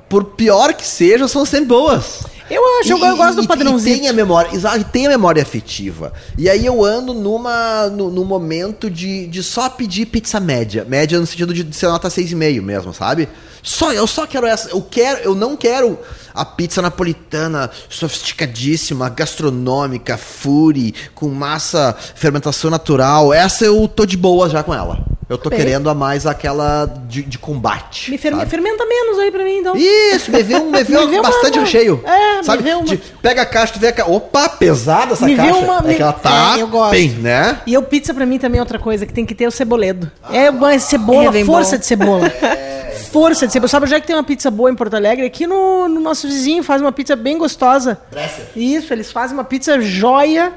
por 0.08 0.24
pior 0.24 0.72
que 0.72 0.86
sejam, 0.86 1.28
são 1.28 1.44
sempre 1.44 1.66
boas. 1.66 2.20
Eu 2.50 2.62
acho, 2.80 2.92
eu, 2.92 2.98
eu 2.98 3.16
gosto 3.16 3.40
do 3.40 3.48
padrãozinho. 3.48 3.96
E 3.96 4.00
tem 4.00 4.08
a 4.08 4.12
memória, 4.12 4.54
exato, 4.54 4.84
tem 4.84 5.06
a 5.06 5.08
memória 5.08 5.42
afetiva. 5.42 6.12
E 6.36 6.48
aí 6.48 6.66
eu 6.66 6.84
ando 6.84 7.14
numa 7.14 7.88
no, 7.88 8.10
no 8.10 8.24
momento 8.24 8.90
de, 8.90 9.26
de 9.26 9.42
só 9.42 9.68
pedir 9.68 10.06
pizza 10.06 10.38
média. 10.38 10.84
Média 10.84 11.18
no 11.18 11.26
sentido 11.26 11.54
de, 11.54 11.62
de 11.62 11.74
ser 11.74 11.86
nota 11.86 12.08
6,5 12.08 12.60
mesmo, 12.60 12.92
sabe? 12.92 13.28
Só, 13.62 13.92
eu 13.92 14.06
só 14.06 14.26
quero 14.26 14.46
essa. 14.46 14.68
Eu 14.68 14.82
quero, 14.82 15.20
eu 15.20 15.34
não 15.34 15.56
quero 15.56 15.98
a 16.34 16.44
pizza 16.44 16.82
napolitana 16.82 17.70
sofisticadíssima, 17.88 19.08
gastronômica, 19.08 20.18
furi, 20.18 20.94
com 21.14 21.28
massa, 21.28 21.96
fermentação 22.14 22.70
natural. 22.70 23.32
Essa 23.32 23.64
eu 23.64 23.88
tô 23.88 24.04
de 24.04 24.18
boa 24.18 24.50
já 24.50 24.62
com 24.62 24.74
ela. 24.74 25.02
Eu 25.34 25.38
tô 25.38 25.50
Bem. 25.50 25.58
querendo 25.58 25.90
a 25.90 25.94
mais 25.94 26.26
aquela 26.26 26.86
de, 27.08 27.22
de 27.22 27.38
combate. 27.38 28.08
Me 28.08 28.16
fer 28.16 28.32
fermenta 28.46 28.86
menos 28.86 29.18
aí 29.18 29.32
pra 29.32 29.42
mim, 29.42 29.58
então. 29.58 29.74
Isso, 29.76 30.30
me 30.30 30.42
vê 30.44 30.54
um, 30.54 30.70
me 30.70 30.84
vê 30.84 31.06
me 31.06 31.20
bastante 31.20 31.58
uma, 31.58 31.66
cheio. 31.66 32.00
É, 32.04 32.42
sabe? 32.44 32.62
Me 32.62 32.70
vê 32.70 32.74
uma... 32.76 32.84
De, 32.84 32.96
pega 33.20 33.42
a 33.42 33.46
caixa, 33.46 33.72
tu 33.72 33.80
vê 33.80 33.88
a 33.88 33.92
caixa. 33.92 34.10
Opa, 34.10 34.48
pesada 34.48 35.14
essa 35.14 35.26
me 35.26 35.34
caixa. 35.34 35.52
Vê 35.52 35.58
uma, 35.58 35.78
é 35.78 35.82
me... 35.82 35.94
que 35.96 36.02
ela 36.02 36.12
tá 36.12 36.54
é, 36.56 36.62
eu 36.62 36.68
gosto. 36.68 36.92
bem, 36.92 37.10
né? 37.10 37.60
E 37.66 37.76
o 37.76 37.82
pizza 37.82 38.14
pra 38.14 38.24
mim 38.24 38.38
também 38.38 38.58
é 38.58 38.62
outra 38.62 38.78
coisa, 38.78 39.04
que 39.04 39.12
tem 39.12 39.26
que 39.26 39.34
ter 39.34 39.48
o 39.48 39.50
ceboledo. 39.50 40.10
Ah, 40.22 40.36
é, 40.36 40.46
é 40.46 40.78
cebola, 40.78 41.36
é 41.36 41.44
força 41.44 41.72
bom. 41.72 41.80
de 41.80 41.86
cebola. 41.86 42.26
É. 42.28 42.84
Força 43.10 43.46
de 43.46 43.52
cebola. 43.52 43.68
Sabe 43.68 43.86
já 43.86 44.00
que 44.00 44.06
tem 44.08 44.16
uma 44.16 44.24
pizza 44.24 44.50
boa 44.50 44.68
em 44.68 44.74
Porto 44.74 44.94
Alegre? 44.94 45.24
Aqui 45.24 45.46
no, 45.46 45.88
no 45.88 46.00
nosso 46.00 46.26
vizinho 46.26 46.64
faz 46.64 46.80
uma 46.80 46.90
pizza 46.90 47.14
bem 47.14 47.38
gostosa. 47.38 47.98
Bresser. 48.10 48.46
Isso, 48.56 48.92
eles 48.92 49.12
fazem 49.12 49.36
uma 49.36 49.44
pizza 49.44 49.80
joia 49.80 50.52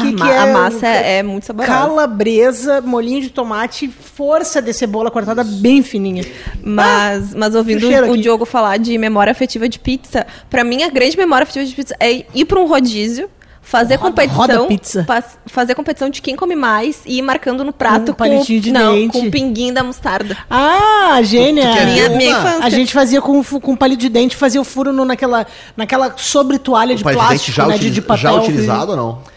que, 0.00 0.12
que 0.14 0.22
é, 0.22 0.38
a 0.38 0.46
massa 0.46 0.86
é, 0.86 1.18
é 1.18 1.22
muito 1.22 1.46
saborosa. 1.46 1.72
Calabresa, 1.72 2.80
molinho 2.80 3.20
de 3.20 3.30
tomate, 3.30 3.88
força 3.88 4.60
de 4.60 4.72
cebola 4.72 5.10
cortada 5.10 5.44
bem 5.44 5.82
fininha. 5.82 6.24
Mas, 6.62 7.32
ah, 7.32 7.36
mas 7.38 7.54
ouvindo 7.54 7.88
o, 7.88 8.10
o 8.12 8.18
Diogo 8.18 8.44
falar 8.44 8.78
de 8.78 8.96
memória 8.98 9.30
afetiva 9.30 9.68
de 9.68 9.78
pizza, 9.78 10.26
para 10.50 10.64
mim 10.64 10.82
a 10.82 10.90
grande 10.90 11.16
memória 11.16 11.44
afetiva 11.44 11.64
de 11.64 11.74
pizza 11.74 11.96
é 12.00 12.24
ir 12.34 12.44
para 12.44 12.60
um 12.60 12.66
rodízio 12.66 13.28
fazer 13.64 13.96
roda, 13.96 14.10
competição, 14.10 14.56
roda 14.56 14.66
pizza. 14.66 15.06
fazer 15.46 15.74
competição 15.74 16.10
de 16.10 16.20
quem 16.20 16.36
come 16.36 16.54
mais 16.54 17.00
e 17.06 17.18
ir 17.18 17.22
marcando 17.22 17.64
no 17.64 17.72
prato 17.72 18.12
um 18.12 18.14
com 18.14 18.42
de 18.42 18.70
não, 18.70 18.94
dente. 18.94 19.12
com 19.12 19.30
pinguim 19.30 19.72
da 19.72 19.82
mostarda. 19.82 20.36
Ah, 20.48 21.20
gênia. 21.22 21.64
minha, 21.86 22.10
minha 22.10 22.58
A 22.60 22.68
gente 22.68 22.92
fazia 22.92 23.20
com, 23.20 23.42
com 23.42 23.74
palito 23.74 24.02
de 24.02 24.08
dente, 24.08 24.36
fazia 24.36 24.60
o 24.60 24.64
furo 24.64 24.92
no, 24.92 25.04
naquela 25.04 25.46
naquela 25.76 26.14
sobre 26.16 26.58
toalha 26.58 26.94
de 26.94 27.02
plástico, 27.02 27.46
de 27.46 27.52
já, 27.52 27.66
né, 27.66 27.78
de, 27.78 27.90
de 27.90 28.02
papel, 28.02 28.16
já 28.18 28.32
utilizado 28.34 28.92
ou 28.92 28.96
não? 28.96 29.33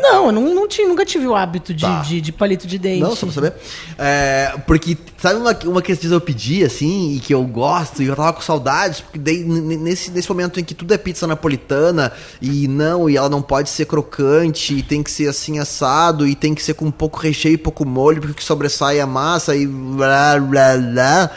Não, 0.00 0.26
eu 0.26 0.32
não, 0.32 0.54
não 0.54 0.66
tinha, 0.66 0.88
nunca 0.88 1.04
tive 1.04 1.26
o 1.26 1.34
hábito 1.34 1.74
de, 1.74 1.82
tá. 1.84 2.00
de, 2.00 2.20
de, 2.20 2.32
palito 2.32 2.66
de 2.66 2.78
dente. 2.78 3.02
Não, 3.02 3.14
só 3.14 3.26
pra 3.26 3.34
saber. 3.34 3.52
É, 3.98 4.54
porque, 4.66 4.96
sabe 5.18 5.38
uma, 5.38 5.56
uma 5.66 5.82
que 5.82 5.92
eu 5.92 6.20
pedi, 6.20 6.64
assim, 6.64 7.14
e 7.14 7.20
que 7.20 7.34
eu 7.34 7.44
gosto, 7.44 8.02
e 8.02 8.06
eu 8.06 8.16
tava 8.16 8.32
com 8.32 8.40
saudades, 8.40 9.00
porque 9.00 9.18
daí, 9.18 9.44
nesse, 9.44 10.10
nesse 10.10 10.28
momento 10.28 10.58
em 10.58 10.64
que 10.64 10.74
tudo 10.74 10.94
é 10.94 10.98
pizza 10.98 11.26
napolitana, 11.26 12.10
e 12.40 12.66
não, 12.66 13.08
e 13.10 13.16
ela 13.16 13.28
não 13.28 13.42
pode 13.42 13.68
ser 13.68 13.84
crocante, 13.84 14.74
e 14.74 14.82
tem 14.82 15.02
que 15.02 15.10
ser 15.10 15.28
assim 15.28 15.58
assado, 15.58 16.26
e 16.26 16.34
tem 16.34 16.54
que 16.54 16.62
ser 16.62 16.74
com 16.74 16.90
pouco 16.90 17.20
recheio 17.20 17.54
e 17.54 17.58
pouco 17.58 17.84
molho, 17.84 18.22
porque 18.22 18.42
sobressai 18.42 18.98
a 18.98 19.06
massa, 19.06 19.54
e 19.54 19.66
blá 19.66 20.38
blá 20.40 20.76
blá. 20.78 21.30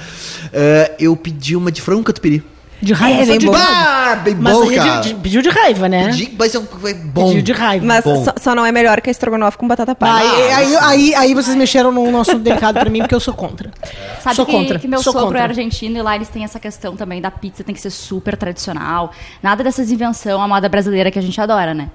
É, 0.54 0.96
eu 0.98 1.16
pedi 1.18 1.56
uma 1.56 1.72
de 1.72 1.82
frango 1.82 2.04
catupiry. 2.04 2.44
De 2.82 2.94
raiva. 2.94 3.22
É, 3.24 3.26
bem 3.26 3.38
de 3.40 3.46
bom. 3.48 3.54
Ah, 3.56 4.16
bem 4.24 4.36
Mas 4.36 4.54
bom, 4.54 4.72
é 4.72 4.76
cara. 4.76 5.02
de- 5.02 5.10
de- 5.10 5.16
pediu 5.16 5.42
de 5.42 5.50
raiva, 5.50 5.90
né? 5.90 6.06
Pedi- 6.08 6.34
mas 6.38 6.56
é, 6.56 6.58
é 6.58 6.94
bom. 6.94 7.28
Pediu 7.28 7.42
de 7.42 7.52
raiva. 7.52 7.86
Mas 7.86 8.04
Bom. 8.06 8.24
só, 8.24 8.34
só 8.40 8.56
não 8.56 8.66
é 8.66 8.72
melhor 8.72 9.02
que 9.02 9.10
a 9.10 9.12
estrogonofe 9.12 9.58
com 9.58 9.68
batata 9.68 9.94
palha. 9.94 10.30
Aí, 10.30 10.52
aí, 10.54 10.76
aí, 10.78 11.16
aí 11.16 11.34
vocês 11.34 11.56
mexeram 11.58 11.92
num 11.92 12.18
assunto 12.20 12.40
delicado 12.40 12.80
pra 12.80 12.90
mim, 12.90 13.00
porque 13.00 13.14
eu 13.16 13.20
sou 13.20 13.34
contra. 13.34 13.70
Sabe 14.24 14.36
sou 14.36 14.46
que, 14.46 14.52
contra. 14.54 14.80
que 14.80 14.88
meu 14.88 15.04
sou 15.04 15.12
sogro 15.12 15.28
contra. 15.28 15.40
é 15.42 15.44
argentino 15.44 15.98
e 15.98 16.02
lá 16.02 16.16
eles 16.16 16.30
têm 16.30 16.44
essa 16.44 16.60
questão 16.60 16.96
também 16.96 17.22
da 17.22 17.30
pizza 17.32 17.64
tem 17.64 17.76
que 17.76 17.82
ser 17.82 17.90
super 17.90 18.38
tradicional. 18.38 19.12
Nada 19.44 19.64
dessas 19.64 19.92
invenções, 19.92 20.36
a 20.36 20.48
moda 20.48 20.70
brasileira 20.70 21.12
que 21.12 21.20
a 21.20 21.22
gente 21.22 21.40
adora, 21.40 21.74
né? 21.74 21.90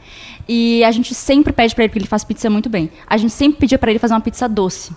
E 0.46 0.84
a 0.84 0.90
gente 0.90 1.14
sempre 1.14 1.52
pede 1.52 1.74
pra 1.74 1.84
ele, 1.84 1.88
porque 1.88 1.98
ele 2.00 2.06
faz 2.08 2.22
pizza 2.24 2.50
muito 2.50 2.68
bem. 2.68 2.90
A 3.06 3.16
gente 3.16 3.32
sempre 3.32 3.58
pedia 3.60 3.78
pra 3.78 3.90
ele 3.90 3.98
fazer 3.98 4.12
uma 4.12 4.20
pizza 4.20 4.46
doce. 4.48 4.92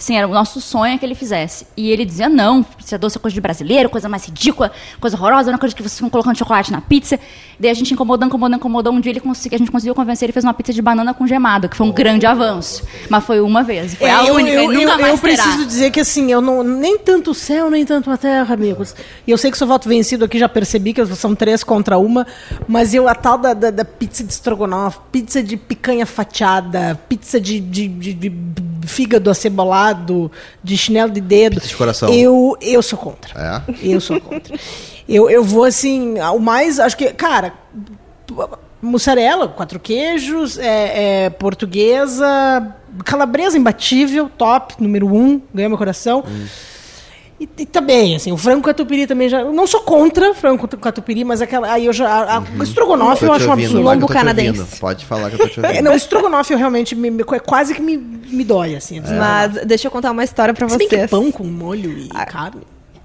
Sim, 0.00 0.16
era 0.16 0.26
o 0.26 0.32
nosso 0.32 0.62
sonho 0.62 0.98
que 0.98 1.04
ele 1.04 1.14
fizesse. 1.14 1.66
E 1.76 1.90
ele 1.90 2.06
dizia, 2.06 2.26
não, 2.26 2.62
pizza 2.62 2.96
doce 2.96 3.18
é 3.18 3.20
coisa 3.20 3.34
de 3.34 3.40
brasileiro, 3.40 3.90
coisa 3.90 4.08
mais 4.08 4.24
ridícula, 4.24 4.72
coisa 4.98 5.14
horrorosa, 5.14 5.50
não 5.50 5.56
é 5.56 5.60
coisa 5.60 5.74
que 5.76 5.82
vocês 5.82 5.94
ficam 5.94 6.08
colocando 6.08 6.36
chocolate 6.38 6.72
na 6.72 6.80
pizza. 6.80 7.20
Daí 7.58 7.70
a 7.70 7.74
gente 7.74 7.92
incomodou, 7.92 8.26
incomodou, 8.26 8.56
incomodou. 8.56 8.92
Um 8.94 9.00
dia 9.00 9.12
ele 9.12 9.20
consegui, 9.20 9.54
a 9.56 9.58
gente 9.58 9.70
conseguiu 9.70 9.94
convencer, 9.94 10.24
ele 10.26 10.32
fez 10.32 10.42
uma 10.42 10.54
pizza 10.54 10.72
de 10.72 10.80
banana 10.80 11.12
com 11.12 11.26
gemado, 11.26 11.68
que 11.68 11.76
foi 11.76 11.86
um 11.86 11.92
grande 11.92 12.24
avanço. 12.24 12.82
Mas 13.10 13.22
foi 13.24 13.40
uma 13.42 13.62
vez, 13.62 13.94
foi 13.94 14.08
É, 14.08 14.10
a 14.14 14.24
eu, 14.24 14.36
única, 14.36 14.56
eu, 14.56 14.72
nunca 14.72 14.80
eu, 14.80 14.98
mais 14.98 15.14
eu 15.14 15.18
terá. 15.18 15.42
preciso 15.42 15.66
dizer 15.66 15.90
que 15.90 16.00
assim, 16.00 16.32
eu 16.32 16.40
não 16.40 16.62
nem 16.62 16.96
tanto 16.98 17.32
o 17.32 17.34
céu, 17.34 17.68
nem 17.70 17.84
tanto 17.84 18.10
a 18.10 18.16
terra, 18.16 18.54
amigos. 18.54 18.94
E 19.26 19.30
eu 19.30 19.36
sei 19.36 19.50
que 19.50 19.58
sou 19.58 19.68
voto 19.68 19.86
vencido 19.86 20.24
aqui, 20.24 20.38
já 20.38 20.48
percebi 20.48 20.94
que 20.94 21.04
são 21.14 21.34
três 21.34 21.62
contra 21.62 21.98
uma, 21.98 22.26
mas 22.66 22.94
eu, 22.94 23.06
a 23.06 23.14
tal 23.14 23.36
da, 23.36 23.52
da, 23.52 23.70
da 23.70 23.84
pizza 23.84 24.24
de 24.24 24.32
estrogonofe, 24.32 24.98
pizza 25.12 25.42
de 25.42 25.58
picanha 25.58 26.06
fatiada, 26.06 26.98
pizza 27.06 27.38
de, 27.38 27.60
de, 27.60 27.86
de- 27.86 28.14
de 28.14 28.32
fígado 28.86 29.28
acebolado, 29.30 29.89
de 30.62 30.76
chinelo 30.76 31.10
de 31.10 31.20
dedo. 31.20 31.60
De 31.60 31.76
coração. 31.76 32.12
Eu, 32.12 32.56
eu 32.60 32.82
sou 32.82 32.98
contra. 32.98 33.64
É? 33.68 33.74
Eu 33.82 34.00
sou 34.00 34.20
contra. 34.20 34.56
eu, 35.08 35.28
eu 35.30 35.44
vou 35.44 35.64
assim, 35.64 36.18
o 36.18 36.38
mais, 36.38 36.78
acho 36.78 36.96
que, 36.96 37.12
cara, 37.12 37.54
mussarela, 38.80 39.48
quatro 39.48 39.78
queijos, 39.78 40.58
é, 40.58 41.24
é, 41.24 41.30
portuguesa, 41.30 42.74
calabresa 43.04 43.58
imbatível, 43.58 44.28
top, 44.28 44.74
número 44.80 45.06
um, 45.06 45.40
ganhou 45.52 45.68
meu 45.68 45.78
coração. 45.78 46.24
E, 47.40 47.48
e 47.58 47.64
também, 47.64 48.14
assim, 48.14 48.30
o 48.32 48.36
frango 48.36 48.62
catupiry 48.62 49.06
também 49.06 49.26
já. 49.28 49.40
Eu 49.40 49.52
não 49.52 49.66
sou 49.66 49.80
contra 49.80 50.34
frango 50.34 50.60
catu- 50.62 50.76
catupiry, 50.76 51.24
mas 51.24 51.40
aquela. 51.40 51.72
Aí 51.72 51.86
eu 51.86 51.92
já. 51.92 52.06
A, 52.08 52.38
a, 52.38 52.62
estrogonofe 52.62 53.24
eu 53.24 53.32
acho 53.32 53.48
um 53.48 53.52
absurdo. 53.52 53.76
que 53.78 53.82
Lombo 53.82 54.06
canadense. 54.06 54.60
ouvindo. 54.60 54.78
Pode 54.78 55.06
falar 55.06 55.30
que 55.30 55.36
eu 55.36 55.38
tô 55.38 55.48
te 55.48 55.58
ouvindo. 55.60 55.76
É, 55.78 55.80
não, 55.82 55.94
estrogonofe 55.94 56.52
eu 56.52 56.58
realmente 56.58 56.94
me, 56.94 57.10
me- 57.10 57.24
quase 57.24 57.74
que 57.74 57.80
me, 57.80 57.96
me 57.96 58.44
dói, 58.44 58.76
assim. 58.76 59.00
Mas 59.00 59.64
deixa 59.66 59.86
eu 59.88 59.90
contar 59.90 60.10
uma 60.10 60.22
história 60.22 60.52
pra 60.52 60.68
Se 60.68 60.76
bem 60.76 60.86
que 60.88 60.96
vocês. 60.96 61.10
pão 61.10 61.32
com 61.32 61.44
molho 61.44 61.90
e 61.98 62.08
carne. 62.26 62.60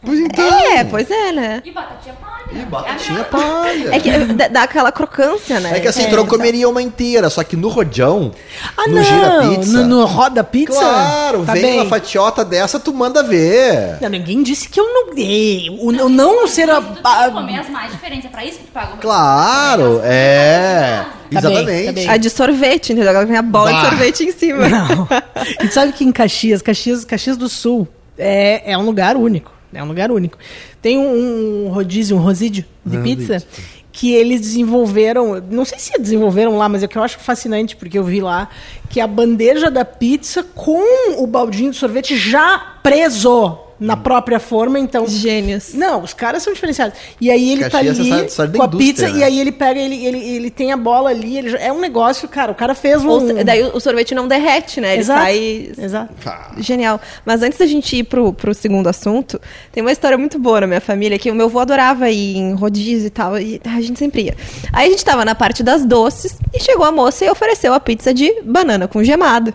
Pois 0.06 0.20
então. 0.20 0.46
É, 0.72 0.84
pois 0.84 1.10
é, 1.10 1.32
né? 1.32 1.62
E 1.66 1.72
batatinha 1.72 2.16
palha. 2.16 2.62
E 2.62 2.66
batatinha 2.66 3.24
palha. 3.24 3.96
É 3.96 4.00
que 4.00 4.12
dá, 4.34 4.48
dá 4.48 4.64
aquela 4.64 4.92
crocância, 4.92 5.60
né? 5.60 5.78
É 5.78 5.80
que 5.80 5.88
assim, 5.88 6.04
É, 6.04 6.08
tu 6.08 6.16
não 6.16 6.26
comeria 6.28 6.70
uma 6.70 6.82
inteira, 6.82 7.30
só 7.30 7.44
que 7.44 7.56
no 7.56 7.68
rodão, 7.70 8.32
Ah, 8.78 8.88
no 8.88 8.96
não! 8.96 9.04
gira-pizza... 9.04 9.72
No, 9.84 10.00
no 10.02 10.06
roda 10.06 10.44
pizza? 10.44 10.80
Claro, 10.80 11.44
Tá 11.46 11.54
vem 11.54 11.62
bem. 11.64 11.76
uma 11.80 11.86
fatiota 11.86 12.46
dessa, 12.46 12.80
tu 12.80 12.94
manda 12.94 13.24
ver. 13.24 13.98
Não, 14.02 14.10
ninguém 14.10 14.44
disse 14.44 14.70
que 14.70 14.80
eu 14.80 14.86
não. 14.86 15.18
Ei, 15.18 15.70
O, 15.80 15.88
o 15.90 16.10
não 16.10 16.48
ser 16.48 16.70
a. 16.70 16.80
Tu 16.82 16.88
tem 16.94 16.96
que 17.04 17.32
comer 17.32 17.60
as 17.60 17.70
mais 17.70 17.92
diferentes, 17.92 18.26
é 18.26 18.30
pra 18.30 18.46
isso 18.46 18.60
que 18.60 18.66
tu 18.66 18.72
paga 18.72 18.94
o 18.94 18.98
Claro, 18.98 20.02
é. 20.04 21.04
Tá 21.34 21.42
bem, 21.42 21.52
Exatamente. 21.52 21.86
tá 21.88 21.92
bem. 21.92 22.10
A 22.10 22.18
de 22.18 22.30
sorvete, 22.30 22.94
entendeu? 22.94 23.10
Ela 23.14 23.26
tem 23.26 23.36
a 23.36 23.42
bola 23.42 23.72
Bah. 23.72 23.82
de 23.82 23.90
sorvete 23.90 24.24
em 24.24 24.32
cima. 24.32 24.70
Não. 24.70 25.08
E 25.62 25.68
tu 25.68 25.74
sabe 25.74 25.92
que 25.92 26.04
em 26.04 26.12
Caxias, 26.12 26.62
Caxias, 26.62 27.04
Caxias 27.06 27.36
do 27.38 27.50
Sul, 27.50 27.88
é, 28.18 28.72
é 28.72 28.78
um 28.78 28.84
lugar 28.86 29.16
único. 29.18 29.52
É 29.75 29.84
um 29.84 29.88
lugar 29.88 30.12
único. 30.12 30.38
Tem 30.82 30.98
um, 30.98 31.65
um 31.65 31.70
rodízio, 31.70 32.17
um 32.17 32.20
rosídio 32.20 32.65
de 32.86 32.98
pizza 33.00 33.44
que 33.91 34.13
eles 34.13 34.41
desenvolveram, 34.41 35.41
não 35.50 35.63
sei 35.63 35.79
se 35.79 35.98
desenvolveram 35.98 36.58
lá, 36.58 36.67
mas 36.67 36.84
é 36.84 36.86
o 36.86 36.89
que 36.89 36.98
eu 36.98 37.03
acho 37.03 37.17
fascinante, 37.17 37.77
porque 37.77 37.98
eu 37.98 38.03
vi 38.03 38.20
lá, 38.20 38.50
que 38.89 39.00
a 39.00 39.08
bandeja 39.08 39.72
da 39.72 39.86
pizza 39.86 40.44
com 40.44 41.22
o 41.22 41.25
baldinho 41.25 41.72
de 41.72 41.77
sorvete 41.77 42.17
já 42.17 42.58
preso 42.84 43.65
na 43.79 43.98
própria 43.98 44.39
forma, 44.39 44.79
então... 44.79 45.08
Gênios. 45.08 45.74
Não, 45.74 46.01
os 46.01 46.13
caras 46.13 46.44
são 46.44 46.53
diferenciados. 46.53 46.98
E 47.20 47.29
aí 47.29 47.51
ele 47.51 47.63
Caxias, 47.70 47.98
tá 47.98 48.03
ali 48.03 48.10
sabe- 48.10 48.29
sabe 48.29 48.58
com 48.58 48.63
a 48.63 48.67
pizza 48.67 49.10
né? 49.10 49.20
e 49.20 49.24
aí 49.24 49.39
ele 49.39 49.51
pega, 49.51 49.79
ele, 49.79 50.05
ele, 50.05 50.17
ele 50.17 50.50
tem 50.50 50.72
a 50.72 50.77
bola 50.77 51.10
ali, 51.10 51.38
ele 51.38 51.58
é 51.58 51.72
um 51.72 51.79
negócio, 51.79 52.27
cara, 52.27 52.51
o 52.51 52.55
cara 52.55 52.74
fez 52.74 53.03
um... 53.03 53.10
Ou 53.10 53.44
daí 53.44 53.63
o 53.63 53.79
sorvete 53.79 54.15
não 54.15 54.27
derrete, 54.27 54.79
né? 54.79 54.94
Ele 54.94 55.01
Exato. 55.01 55.22
sai 55.22 55.72
Exato. 55.77 56.13
Genial. 56.58 57.00
Mas 57.25 57.41
antes 57.41 57.60
da 57.60 57.65
gente 57.65 57.98
ir 57.98 58.03
pro, 58.03 58.34
pro 58.34 58.53
segundo 58.53 58.88
assunto, 58.88 59.39
tem 59.72 59.82
uma 59.82 59.91
história 59.91 60.17
muito 60.17 60.39
boa 60.39 60.62
na 60.62 60.67
minha 60.67 60.82
família, 60.82 61.20
que 61.20 61.29
o 61.29 61.36
meu 61.36 61.48
avô 61.48 61.60
adorava 61.60 62.10
ir 62.10 62.38
em 62.38 62.53
rodízio 62.53 63.08
e 63.08 63.10
tal, 63.12 63.38
e 63.39 63.62
a 63.65 63.82
gente 63.82 64.00
sempre 64.00 64.24
ia. 64.24 64.36
Aí 64.72 64.88
a 64.88 64.89
gente 64.89 65.03
tava 65.03 65.25
na 65.25 65.36
parte 65.36 65.63
das 65.63 65.86
doces, 65.86 66.38
e 66.53 66.60
chegou 66.60 66.86
a 66.86 66.91
moça 66.91 67.25
e 67.25 67.29
ofereceu 67.29 67.74
a 67.74 67.79
pizza 67.79 68.13
de 68.13 68.41
banana 68.44 68.88
com 68.88 69.03
gemado. 69.03 69.53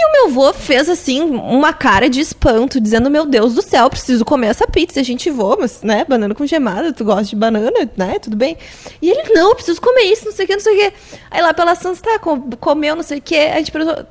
E 0.00 0.06
o 0.06 0.12
meu 0.12 0.26
avô 0.26 0.52
fez, 0.52 0.88
assim, 0.88 1.22
uma 1.22 1.72
cara 1.72 2.08
de 2.08 2.20
espanto, 2.20 2.80
dizendo, 2.80 3.10
meu 3.10 3.26
Deus 3.26 3.54
do 3.54 3.62
céu, 3.62 3.90
preciso 3.90 4.24
comer 4.24 4.46
essa 4.48 4.64
pizza. 4.64 5.00
A 5.00 5.02
gente 5.02 5.28
voa, 5.28 5.56
mas, 5.58 5.82
né, 5.82 6.04
banana 6.08 6.36
com 6.36 6.46
gemado, 6.46 6.92
tu 6.92 7.04
gosta 7.04 7.24
de 7.24 7.34
banana, 7.34 7.72
né, 7.96 8.18
tudo 8.20 8.36
bem. 8.36 8.56
E 9.02 9.10
ele, 9.10 9.32
não, 9.34 9.56
preciso 9.56 9.80
comer 9.80 10.02
isso, 10.02 10.26
não 10.26 10.32
sei 10.32 10.44
o 10.44 10.48
que, 10.48 10.54
não 10.54 10.62
sei 10.62 10.72
o 10.74 10.76
que. 10.90 10.96
Aí 11.32 11.42
lá 11.42 11.52
pela 11.52 11.74
Santos, 11.74 12.00
tá, 12.00 12.16
com- 12.20 12.48
comeu, 12.60 12.94
não 12.94 13.02
sei 13.02 13.18
o 13.18 13.22
que, 13.22 13.34
a 13.36 13.56
gente 13.56 13.72
perguntou, 13.72 14.06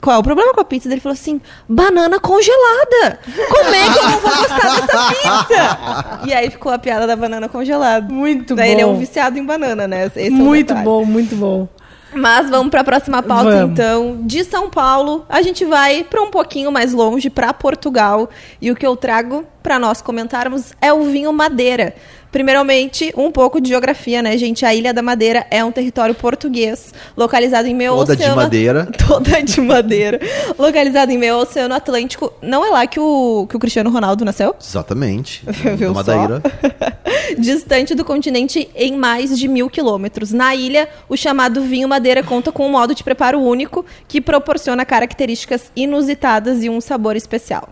qual 0.00 0.16
é 0.16 0.18
o 0.18 0.22
problema 0.24 0.52
com 0.52 0.60
a 0.60 0.64
pizza? 0.64 0.88
Ele 0.88 1.00
falou 1.00 1.14
assim: 1.14 1.40
banana 1.68 2.20
congelada. 2.20 3.20
Como 3.48 3.74
é 3.74 3.92
que 3.92 3.98
eu 3.98 4.02
não 4.10 4.18
vou 4.18 4.30
gostar 4.30 4.80
dessa 4.80 5.08
pizza? 5.08 6.20
E 6.26 6.34
aí 6.34 6.50
ficou 6.50 6.70
a 6.70 6.78
piada 6.78 7.06
da 7.06 7.16
banana 7.16 7.48
congelada. 7.48 8.12
Muito 8.12 8.54
Daí 8.54 8.68
bom. 8.68 8.72
ele 8.74 8.82
é 8.82 8.86
um 8.86 8.98
viciado 8.98 9.38
em 9.38 9.44
banana, 9.44 9.88
né? 9.88 10.06
Esse 10.06 10.26
é 10.26 10.30
muito 10.30 10.74
bom, 10.74 11.04
muito 11.06 11.34
bom. 11.36 11.66
Mas 12.12 12.48
vamos 12.48 12.70
para 12.70 12.80
a 12.80 12.84
próxima 12.84 13.22
pauta, 13.22 13.50
Vamos. 13.50 13.72
então. 13.72 14.20
De 14.22 14.42
São 14.44 14.70
Paulo, 14.70 15.26
a 15.28 15.42
gente 15.42 15.64
vai 15.64 16.04
para 16.04 16.22
um 16.22 16.30
pouquinho 16.30 16.72
mais 16.72 16.92
longe, 16.92 17.28
para 17.28 17.52
Portugal. 17.52 18.30
E 18.60 18.70
o 18.70 18.76
que 18.76 18.86
eu 18.86 18.96
trago 18.96 19.44
para 19.62 19.78
nós 19.78 20.00
comentarmos 20.00 20.72
é 20.80 20.92
o 20.92 21.04
vinho 21.04 21.32
Madeira. 21.32 21.94
Primeiramente, 22.30 23.12
um 23.16 23.30
pouco 23.30 23.60
de 23.60 23.70
geografia, 23.70 24.20
né, 24.20 24.36
gente? 24.36 24.64
A 24.64 24.74
Ilha 24.74 24.92
da 24.92 25.02
Madeira 25.02 25.46
é 25.50 25.64
um 25.64 25.72
território 25.72 26.14
português, 26.14 26.92
localizado 27.16 27.66
em 27.66 27.74
meio 27.74 27.94
Toda 27.96 28.16
de 28.16 28.22
oceano... 28.22 28.36
madeira. 28.36 28.88
Toda 29.06 29.42
de 29.42 29.60
madeira. 29.60 30.20
localizado 30.58 31.10
em 31.10 31.18
meio 31.18 31.34
ao 31.34 31.40
Oceano 31.40 31.74
Atlântico. 31.74 32.32
Não 32.42 32.64
é 32.64 32.70
lá 32.70 32.86
que 32.86 33.00
o, 33.00 33.46
que 33.48 33.56
o 33.56 33.58
Cristiano 33.58 33.90
Ronaldo 33.90 34.24
nasceu? 34.24 34.54
Exatamente. 34.60 35.42
Viu? 35.76 35.94
Madeira. 35.94 36.42
Distante 37.38 37.94
do 37.94 38.04
continente 38.04 38.68
em 38.74 38.96
mais 38.96 39.38
de 39.38 39.48
mil 39.48 39.70
quilômetros. 39.70 40.32
Na 40.32 40.54
ilha, 40.54 40.88
o 41.08 41.16
chamado 41.16 41.62
vinho 41.62 41.88
madeira 41.88 42.22
conta 42.22 42.52
com 42.52 42.66
um 42.66 42.70
modo 42.70 42.94
de 42.94 43.02
preparo 43.02 43.40
único 43.40 43.84
que 44.06 44.20
proporciona 44.20 44.84
características 44.84 45.70
inusitadas 45.74 46.62
e 46.62 46.68
um 46.68 46.80
sabor 46.80 47.16
especial. 47.16 47.68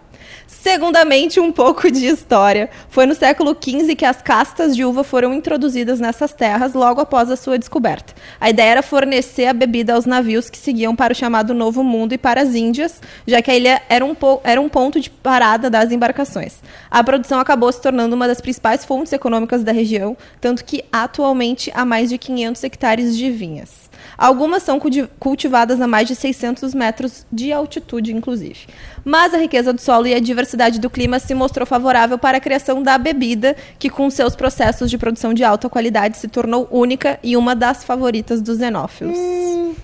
Segundamente, 0.46 1.40
um 1.40 1.50
pouco 1.50 1.90
de 1.90 2.06
história. 2.06 2.70
Foi 2.88 3.04
no 3.04 3.14
século 3.14 3.50
XV 3.50 3.96
que 3.96 4.04
as 4.04 4.22
castas 4.22 4.76
de 4.76 4.84
uva 4.84 5.02
foram 5.02 5.34
introduzidas 5.34 5.98
nessas 5.98 6.32
terras 6.32 6.72
logo 6.72 7.00
após 7.00 7.30
a 7.30 7.36
sua 7.36 7.58
descoberta. 7.58 8.14
A 8.40 8.48
ideia 8.48 8.70
era 8.70 8.82
fornecer 8.82 9.46
a 9.46 9.52
bebida 9.52 9.94
aos 9.94 10.06
navios 10.06 10.48
que 10.48 10.56
seguiam 10.56 10.94
para 10.94 11.12
o 11.12 11.16
chamado 11.16 11.52
Novo 11.52 11.82
Mundo 11.82 12.12
e 12.12 12.18
para 12.18 12.42
as 12.42 12.54
Índias, 12.54 13.00
já 13.26 13.42
que 13.42 13.50
a 13.50 13.56
ilha 13.56 13.82
era 13.88 14.04
um, 14.04 14.14
era 14.44 14.60
um 14.60 14.68
ponto 14.68 15.00
de 15.00 15.10
parada 15.10 15.68
das 15.68 15.90
embarcações. 15.90 16.60
A 16.90 17.02
produção 17.02 17.40
acabou 17.40 17.70
se 17.72 17.80
tornando 17.80 18.14
uma 18.14 18.28
das 18.28 18.40
principais 18.40 18.84
fontes 18.84 19.12
econômicas 19.12 19.64
da 19.64 19.72
região, 19.72 20.16
tanto 20.40 20.64
que 20.64 20.84
atualmente 20.92 21.72
há 21.74 21.84
mais 21.84 22.08
de 22.08 22.18
500 22.18 22.64
hectares 22.64 23.16
de 23.16 23.30
vinhas. 23.30 23.85
Algumas 24.18 24.62
são 24.62 24.78
culti- 24.80 25.08
cultivadas 25.18 25.80
a 25.80 25.86
mais 25.86 26.08
de 26.08 26.14
600 26.14 26.74
metros 26.74 27.26
de 27.30 27.52
altitude, 27.52 28.14
inclusive. 28.14 28.66
Mas 29.04 29.34
a 29.34 29.38
riqueza 29.38 29.72
do 29.72 29.80
solo 29.80 30.06
e 30.06 30.14
a 30.14 30.20
diversidade 30.20 30.80
do 30.80 30.88
clima 30.90 31.18
se 31.18 31.34
mostrou 31.34 31.66
favorável 31.66 32.18
para 32.18 32.38
a 32.38 32.40
criação 32.40 32.82
da 32.82 32.96
bebida, 32.98 33.54
que 33.78 33.90
com 33.90 34.08
seus 34.10 34.34
processos 34.34 34.90
de 34.90 34.98
produção 34.98 35.34
de 35.34 35.44
alta 35.44 35.68
qualidade 35.68 36.16
se 36.16 36.28
tornou 36.28 36.66
única 36.70 37.18
e 37.22 37.36
uma 37.36 37.54
das 37.54 37.84
favoritas 37.84 38.40
dos 38.40 38.58
xenófilos. 38.58 39.16
Hum, 39.18 39.74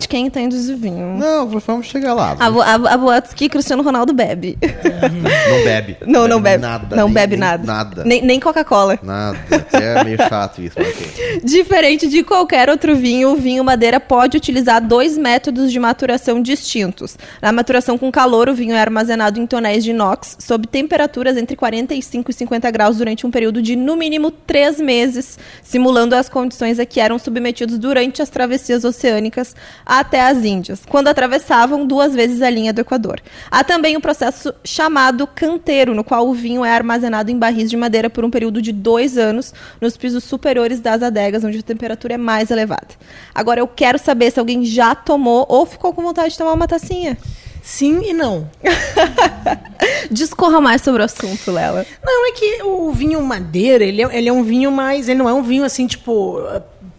de 0.00 0.08
quem 0.08 0.26
entende 0.26 0.60
de 0.60 0.74
vinho. 0.74 1.16
Não, 1.16 1.46
vamos 1.60 1.86
chegar 1.86 2.14
lá. 2.14 2.36
A, 2.40 2.46
a, 2.46 2.94
a 2.94 2.96
boatos 2.98 3.32
que 3.32 3.48
Cristiano 3.48 3.82
Ronaldo 3.82 4.12
bebe. 4.12 4.58
Não 4.60 5.64
bebe. 5.64 5.96
Não, 6.04 6.26
não 6.26 6.40
bebe. 6.40 6.62
Nada. 6.62 6.96
não 6.96 7.04
nem- 7.04 7.14
bebe 7.14 7.36
nada. 7.36 7.64
Nada. 7.64 8.04
Nem, 8.04 8.22
nem 8.22 8.40
Coca-Cola. 8.40 8.98
Nada. 9.02 9.38
É 9.72 10.02
meio 10.02 10.16
chato 10.16 10.60
isso, 10.60 10.74
mas 10.76 10.88
ok. 10.88 11.40
Diferente 11.44 12.08
de 12.08 12.24
qualquer 12.24 12.68
outro 12.68 12.96
vinho, 12.96 13.30
o 13.32 13.36
vinho 13.36 13.62
madeira 13.62 14.00
pode 14.00 14.36
utilizar 14.36 14.80
dois 14.84 15.16
métodos 15.16 15.70
de 15.70 15.78
maturação 15.78 16.42
distintos. 16.42 17.16
Na 17.40 17.52
maturação 17.52 17.96
com 17.96 18.10
calor, 18.10 18.48
o 18.48 18.54
vinho 18.54 18.74
é 18.74 18.80
armazenado 18.80 19.38
em 19.38 19.46
tonéis 19.46 19.84
de 19.84 19.90
inox, 19.90 20.36
sob 20.40 20.66
temperaturas 20.66 21.36
entre 21.36 21.54
45 21.54 22.30
e 22.30 22.34
50 22.34 22.70
graus 22.72 22.96
durante 22.96 23.24
um 23.26 23.30
período 23.30 23.62
de 23.62 23.76
no 23.76 23.94
mínimo 23.94 24.30
três 24.32 24.80
meses, 24.80 25.38
simulando 25.62 26.16
as 26.16 26.28
condições 26.28 26.80
a 26.80 26.84
que 26.86 26.98
eram 27.00 27.18
submetidos 27.18 27.78
durante 27.78 28.20
as 28.20 28.28
travessias 28.28 28.84
oceânicas 28.84 29.51
Até 29.84 30.22
as 30.22 30.44
Índias, 30.44 30.82
quando 30.88 31.08
atravessavam 31.08 31.86
duas 31.86 32.14
vezes 32.14 32.42
a 32.42 32.50
linha 32.50 32.72
do 32.72 32.80
Equador. 32.80 33.20
Há 33.50 33.64
também 33.64 33.96
um 33.96 34.00
processo 34.00 34.54
chamado 34.64 35.26
canteiro, 35.26 35.94
no 35.94 36.04
qual 36.04 36.28
o 36.28 36.34
vinho 36.34 36.64
é 36.64 36.72
armazenado 36.72 37.30
em 37.30 37.38
barris 37.38 37.70
de 37.70 37.76
madeira 37.76 38.10
por 38.10 38.24
um 38.24 38.30
período 38.30 38.60
de 38.60 38.72
dois 38.72 39.16
anos 39.16 39.52
nos 39.80 39.96
pisos 39.96 40.24
superiores 40.24 40.80
das 40.80 41.02
adegas, 41.02 41.44
onde 41.44 41.58
a 41.58 41.62
temperatura 41.62 42.14
é 42.14 42.18
mais 42.18 42.50
elevada. 42.50 42.88
Agora 43.34 43.60
eu 43.60 43.68
quero 43.68 43.98
saber 43.98 44.30
se 44.30 44.38
alguém 44.38 44.64
já 44.64 44.94
tomou 44.94 45.46
ou 45.48 45.66
ficou 45.66 45.92
com 45.92 46.02
vontade 46.02 46.30
de 46.30 46.38
tomar 46.38 46.52
uma 46.52 46.68
tacinha. 46.68 47.16
Sim 47.62 48.02
e 48.04 48.12
não. 48.12 48.50
Discorra 50.10 50.60
mais 50.60 50.82
sobre 50.82 51.00
o 51.00 51.04
assunto, 51.04 51.50
Lela. 51.50 51.86
Não, 52.02 52.28
é 52.28 52.32
que 52.32 52.62
o 52.64 52.90
vinho 52.90 53.22
madeira, 53.22 53.84
ele 53.84 54.02
é, 54.02 54.18
ele 54.18 54.28
é 54.28 54.32
um 54.32 54.42
vinho 54.42 54.70
mais. 54.72 55.08
Ele 55.08 55.18
não 55.18 55.28
é 55.28 55.32
um 55.32 55.42
vinho 55.42 55.64
assim, 55.64 55.86
tipo, 55.86 56.38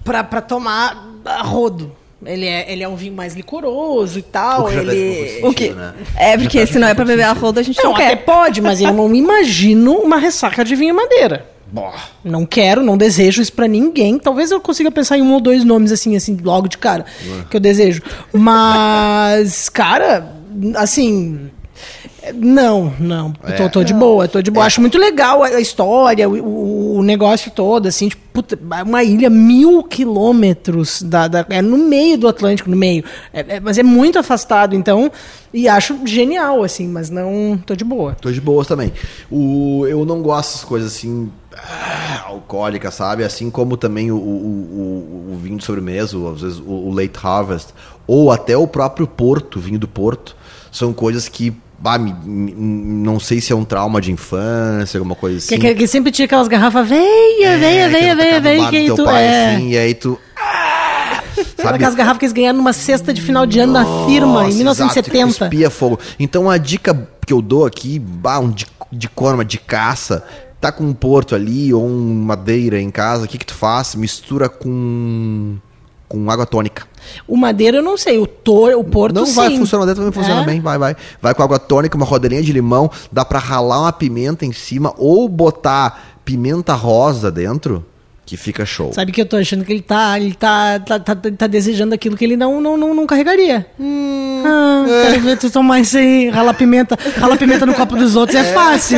pra, 0.03 0.24
pra 0.24 0.41
tomar 0.41 1.05
a 1.25 1.43
rodo. 1.43 1.93
Ele 2.25 2.46
é, 2.46 2.72
ele 2.72 2.84
é 2.84 2.88
um 2.88 2.96
vinho 2.96 3.13
mais 3.13 3.36
licoroso 3.36 4.20
e 4.20 4.22
tal. 4.22 4.63
O 4.63 4.68
que 4.68 4.74
faz 4.75 4.88
ele... 4.89 5.32
pouco 5.42 5.48
O 5.48 5.53
que? 5.53 5.63
sentido, 5.65 5.80
né? 5.80 5.94
É, 6.15 6.38
porque 6.38 6.68
se 6.68 6.80
não 6.80 6.88
é 6.88 6.94
pra 6.94 7.06
beber 7.06 7.24
a 7.24 7.34
roda, 7.34 7.60
a 7.60 7.63
gente 7.63 7.77
não, 7.77 7.92
Não, 7.92 7.96
até 7.96 8.10
quer. 8.10 8.24
pode, 8.24 8.62
mas 8.62 8.82
eu 8.82 8.94
não 8.94 9.13
imagino 9.13 9.94
uma 9.94 10.18
ressaca 10.18 10.63
de 10.63 10.75
vinho 10.75 10.96
madeira. 10.96 11.51
Não 12.24 12.46
quero, 12.46 12.84
não 12.84 12.96
desejo 12.96 13.42
isso 13.42 13.51
pra 13.51 13.68
ninguém. 13.68 14.20
Talvez 14.20 14.51
eu 14.51 14.62
consiga 14.62 14.92
pensar 14.92 15.18
em 15.18 15.24
um 15.24 15.34
ou 15.34 15.42
dois 15.42 15.63
nomes 15.63 15.92
assim, 15.92 16.15
assim, 16.15 16.38
logo 16.44 16.68
de 16.68 16.77
cara, 16.77 17.03
que 17.50 17.58
eu 17.58 17.60
desejo. 17.60 18.01
Mas, 18.32 19.70
cara, 19.70 20.34
assim. 20.75 21.50
Não, 22.34 22.94
não. 23.00 23.34
Eu 23.44 23.56
tô, 23.58 23.70
tô 23.70 23.84
de 23.84 23.94
boa, 23.94 24.27
tô 24.27 24.42
de 24.42 24.50
boa. 24.51 24.65
Acho 24.65 24.80
muito 24.80 24.98
legal 24.98 25.44
a, 25.44 25.60
história, 25.60 26.30
o, 26.30 26.98
o- 26.98 27.03
negócio 27.03 27.51
todo, 27.51 27.88
assim, 27.88 28.08
tipo, 28.08 28.22
puta, 28.32 28.58
uma 28.86 29.03
ilha 29.03 29.30
mil 29.30 29.84
quilômetros 29.84 31.01
da, 31.01 31.27
da- 31.27 31.46
É 31.50 31.62
no 31.62 31.77
meio 31.77 32.18
do 32.18 32.27
Atlântico, 32.27 32.70
no 32.70 32.77
meio. 32.77 33.03
É- 33.34 33.56
é- 33.56 33.60
mas 33.60 33.77
é 33.77 33.84
muito 33.84 34.18
afastado, 34.18 34.75
então. 34.75 35.12
E 35.53 35.68
acho 35.68 36.00
genial, 36.06 36.63
assim, 36.63 36.88
mas 36.88 37.10
não. 37.10 37.60
tô 37.65 37.75
de 37.75 37.84
boa. 37.84 38.15
Tô 38.20 38.32
de 38.32 38.39
boas 38.42 38.68
também. 38.68 38.92
O, 39.30 39.86
eu 39.88 40.06
não 40.06 40.22
gosto 40.22 40.50
dessas 40.51 40.63
coisas 40.63 40.96
assim. 40.96 41.30
ah, 41.56 42.24
alcoólicas, 42.27 42.94
sabe? 42.94 43.24
Assim 43.24 43.50
como 43.51 43.75
também 43.77 44.12
o, 44.12 44.15
o, 44.15 44.20
o, 44.20 45.34
o 45.34 45.38
vinho 45.42 45.58
de 45.58 45.63
sobremesa, 45.65 46.18
às 46.32 46.42
vezes 46.42 46.60
o, 46.60 46.70
o 46.72 46.92
late 46.94 47.13
harvest, 47.22 47.70
ou 48.08 48.32
até 48.32 48.56
o 48.58 48.65
próprio 48.68 49.06
Porto, 49.06 49.60
vinho 49.60 49.77
do 49.77 49.88
Porto, 49.88 50.36
são 50.72 50.94
coisas 50.94 51.27
que. 51.27 51.53
Me- 51.99 52.15
me- 52.23 52.53
não 52.53 53.19
sei 53.19 53.39
se 53.41 53.51
é 53.51 53.55
um 53.55 53.63
trauma 53.65 53.99
de 54.01 54.11
infância, 54.11 54.97
alguma 54.97 55.15
coisa 55.15 55.37
assim. 55.37 55.57
Que, 55.59 55.75
que, 55.75 55.87
sempre 55.87 56.11
tinha 56.11 56.25
aquelas 56.25 56.47
garrafas, 56.47 56.87
veia, 56.87 57.47
É, 57.47 57.89
tacava 57.89 58.15
do 58.39 58.43
veia, 58.43 58.59
lado 58.61 58.69
que 58.71 58.77
aí 58.77 58.95
tu. 58.95 59.03
pai, 59.03 59.23
é. 59.23 59.55
assim, 59.55 59.69
e 59.69 59.77
aí 59.77 59.93
tu. 59.93 60.19
ah, 60.37 61.23
Sabe? 61.57 61.75
Aquelas 61.75 61.95
garrafas 61.95 62.19
que 62.19 62.25
eles 62.25 62.33
ganharam 62.33 62.57
numa 62.57 62.73
cesta 62.73 63.13
de 63.13 63.21
final 63.21 63.45
de 63.45 63.59
ano 63.59 63.73
na 63.73 63.85
firma, 64.05 64.49
em 64.49 64.63
Nossa, 64.63 64.83
exato, 64.83 65.03
que 65.09 65.11
1970. 65.11 65.27
cuspia 65.27 65.69
fogo. 65.69 65.99
Então 66.19 66.49
a 66.49 66.57
dica 66.57 67.07
que 67.25 67.33
eu 67.33 67.41
dou 67.41 67.65
aqui, 67.65 67.99
bah, 67.99 68.39
um 68.39 68.49
de, 68.49 68.65
de 68.91 69.07
corma, 69.09 69.43
de 69.45 69.57
caça, 69.57 70.23
tá 70.61 70.71
com 70.71 70.83
um 70.83 70.93
porto 70.93 71.35
ali 71.35 71.73
ou 71.73 71.85
um 71.87 72.13
madeira 72.23 72.79
em 72.79 72.91
casa, 72.91 73.25
o 73.25 73.27
que 73.27 73.37
que 73.37 73.45
tu 73.45 73.53
faz? 73.55 73.95
Mistura 73.95 74.47
com 74.49 75.55
com 76.07 76.29
água 76.29 76.45
tônica. 76.45 76.86
O 77.27 77.36
Madeira 77.36 77.77
eu 77.77 77.83
não 77.83 77.98
sei, 77.98 78.17
o, 78.17 78.27
tor, 78.27 78.74
o 78.75 78.83
Porto 78.83 79.15
Não 79.15 79.25
sim. 79.25 79.33
vai 79.36 79.57
funcionar, 79.57 79.86
dentro 79.86 80.01
também 80.03 80.13
funciona 80.13 80.41
É? 80.41 80.45
bem, 80.45 80.62
vai, 80.62 80.77
vai. 80.77 80.95
Vai 81.22 81.33
com 81.33 81.43
água 81.43 81.60
tônica, 81.60 81.98
uma 81.98 82.05
rodelinha 82.05 82.41
de 82.41 82.53
limão, 82.53 82.89
dá 83.12 83.25
pra 83.25 83.39
ralar 83.39 83.81
uma 83.81 83.93
pimenta 83.93 84.45
em 84.45 84.53
cima 84.53 84.93
ou 84.98 85.27
botar 85.27 86.17
pimenta 86.24 86.74
rosa 86.74 87.31
dentro, 87.31 87.86
que 88.25 88.38
fica 88.38 88.65
show. 88.65 88.94
Sabe 88.94 89.12
que 89.12 89.22
eu 89.22 89.25
tô 89.25 89.36
achando 89.36 89.65
que 89.65 89.72
ele 89.74 89.82
tá, 89.82 90.18
ele 90.20 90.34
tá, 90.34 90.80
tá, 90.80 91.00
tá, 91.00 91.15
tá 91.15 91.48
desejando 91.48 91.94
aquilo 91.94 92.15
que 92.15 92.24
ele 92.24 92.38
não, 92.38 92.62
não, 92.62 92.77
não, 92.77 92.94
não 92.94 93.06
carregaria. 93.06 93.65
Hum, 93.80 94.44
ah, 94.46 94.86
é. 94.88 95.12
quero 95.12 95.22
ver 95.22 95.38
tu 95.38 95.50
tomar 95.51 95.80
isso 95.82 95.98
aí, 95.98 96.30
ralar 96.30 96.53
pimenta, 96.53 96.98
ralar 97.18 97.38
pimenta 97.38 97.65
no 97.65 97.74
copo 97.74 97.96
dos 97.98 98.15
outros 98.15 98.38
é, 98.39 98.44
fácil. 98.53 98.98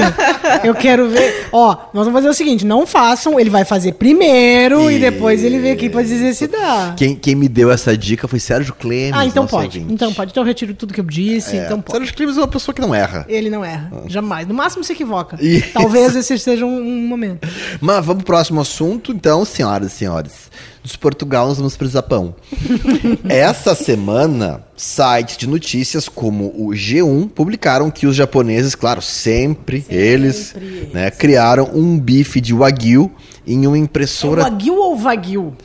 Eu 0.63 0.75
quero 0.75 1.09
ver. 1.09 1.47
Ó, 1.51 1.71
nós 1.93 2.05
vamos 2.05 2.13
fazer 2.13 2.29
o 2.29 2.33
seguinte, 2.33 2.65
não 2.65 2.85
façam, 2.85 3.39
ele 3.39 3.49
vai 3.49 3.65
fazer 3.65 3.93
primeiro 3.93 4.89
e, 4.91 4.95
E- 4.95 4.99
depois 4.99 5.43
ele 5.43 5.59
vem 5.59 5.71
aqui 5.71 5.89
pra 5.89 6.01
dizer 6.03 6.33
se 6.33 6.47
dá. 6.47 6.93
Quem, 6.95 7.15
quem 7.15 7.33
me 7.35 7.47
deu 7.47 7.71
essa 7.71 7.97
dica 7.97 8.27
foi 8.27 8.39
Sérgio 8.39 8.73
Clemes. 8.75 9.13
Ah, 9.15 9.25
então 9.25 9.47
pode. 9.47 9.79
ouvinte. 9.79 9.93
Então 9.93 10.13
pode. 10.13 10.31
Então 10.31 10.43
eu 10.43 10.47
retiro 10.47 10.73
tudo 10.73 10.93
que 10.93 10.99
eu 10.99 11.05
disse, 11.05 11.57
É, 11.57 11.65
então 11.65 11.81
pode. 11.81 11.97
Sérgio 11.97 12.15
Clemes 12.15 12.37
é 12.37 12.41
uma 12.41 12.47
pessoa 12.47 12.73
que 12.75 12.81
não 12.81 12.93
erra. 12.93 13.25
Ele 13.27 13.49
não 13.49 13.65
erra. 13.65 13.91
Jamais. 14.07 14.47
No 14.47 14.53
máximo 14.53 14.83
se 14.83 14.93
equivoca. 14.93 15.37
Isso. 15.41 15.73
Talvez 15.73 16.15
esse 16.15 16.37
seja 16.37 16.65
um, 16.65 16.77
um 16.79 17.07
momento. 17.07 17.47
Mas 17.81 18.05
vamos 18.05 18.23
pro 18.23 18.35
próximo 18.35 18.59
assunto, 18.61 19.13
então, 19.15 19.45
senhoras 19.45 19.93
e 19.93 19.95
senhores. 19.95 20.51
Dos 20.83 20.95
Portugal, 20.95 21.47
nós 21.47 21.57
vamos 21.57 21.75
pro 21.75 21.87
Japão. 21.87 22.35
Essa 23.27 23.73
semana, 23.73 24.61
sites 24.75 25.37
de 25.37 25.47
notícias 25.47 26.07
como 26.07 26.47
o 26.55 26.69
G1 26.73 27.29
publicaram 27.29 27.89
que 27.89 28.05
os 28.05 28.15
japoneses, 28.15 28.75
claro, 28.75 29.01
sempre, 29.01 29.83
eles, 29.89 30.53
né, 30.93 31.09
criaram 31.09 31.71
um 31.73 31.97
bife 31.97 32.39
de 32.39 32.53
wagyu 32.53 33.11
em 33.47 33.65
uma 33.65 33.77
É 33.77 33.79
impressora. 33.79 34.43
Wagyu 34.43 34.75
ou 34.75 34.95
Wagyu? 34.97 35.55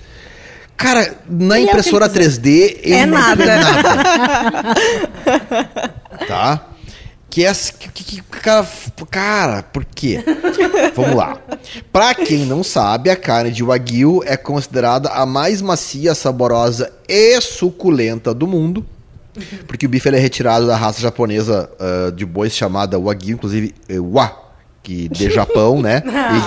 Cara, 0.77 1.15
na 1.29 1.59
é 1.59 1.61
o 1.61 1.65
impressora 1.65 2.07
ele 2.07 2.15
3D 2.15 2.79
ele 2.83 2.95
É 2.95 3.05
não 3.05 3.19
nada. 3.19 3.45
é 3.45 3.59
nada. 3.59 4.75
tá? 6.27 6.70
Que 7.31 7.47
é 7.47 7.53
que, 7.55 7.89
que, 7.93 8.05
que- 8.05 8.23
cara, 8.23 8.67
cara, 9.09 9.63
por 9.63 9.85
quê? 9.85 10.19
Vamos 10.97 11.15
lá. 11.15 11.39
Pra 11.93 12.13
quem 12.15 12.45
não 12.45 12.65
sabe, 12.65 13.09
a 13.09 13.15
carne 13.17 13.53
de 13.53 13.63
wagyu 13.63 14.21
é 14.27 14.37
considerada 14.37 15.09
a 15.11 15.25
mais 15.25 15.63
macia, 15.63 16.13
saborosa 16.15 16.93
e 17.09 17.41
suculenta 17.41 18.35
do 18.35 18.47
mundo. 18.49 18.85
Porque 19.69 19.87
o 19.87 19.89
bife 19.89 20.09
ele 20.09 20.17
é 20.17 20.21
retirado 20.21 20.67
da 20.67 20.77
raça 20.77 21.01
japonesa 21.01 21.71
ah, 21.79 22.11
de 22.11 22.27
bois 22.27 22.53
chamada 22.53 22.99
wagyu, 22.99 23.35
inclusive 23.35 23.73
eh, 23.89 24.01
wa, 24.01 24.37
que 24.83 25.09
de 25.09 25.31
Japão, 25.31 25.81
né? 25.81 26.03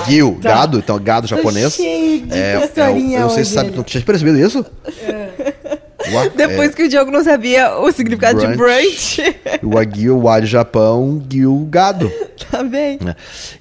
E 0.07 0.11
gyu, 0.11 0.37
tá. 0.41 0.49
gado, 0.49 0.79
então 0.79 0.99
gado 1.01 1.25
japonês. 1.27 1.75
cheio 1.75 2.27
de 2.27 2.33
É, 2.37 2.55
é, 2.55 2.65
historinha 2.65 3.19
eu 3.19 3.21
não 3.21 3.29
sei 3.29 3.45
se 3.45 3.53
sabe, 3.53 3.71
não 3.71 3.83
tinha 3.83 4.03
percebido 4.03 4.37
isso? 4.37 4.65
Wa- 6.13 6.27
Depois 6.35 6.71
é, 6.71 6.73
que 6.73 6.83
o 6.83 6.89
Diogo 6.89 7.11
não 7.11 7.23
sabia 7.23 7.77
o 7.77 7.91
significado 7.91 8.39
de 8.39 8.55
brunch. 8.55 9.21
o 9.61 9.71
Wagyu, 9.75 10.17
o 10.17 10.29
alho 10.29 10.45
Japão, 10.45 11.21
Gyu, 11.27 11.67
gado. 11.69 12.11
tá 12.51 12.63
bem. 12.63 12.99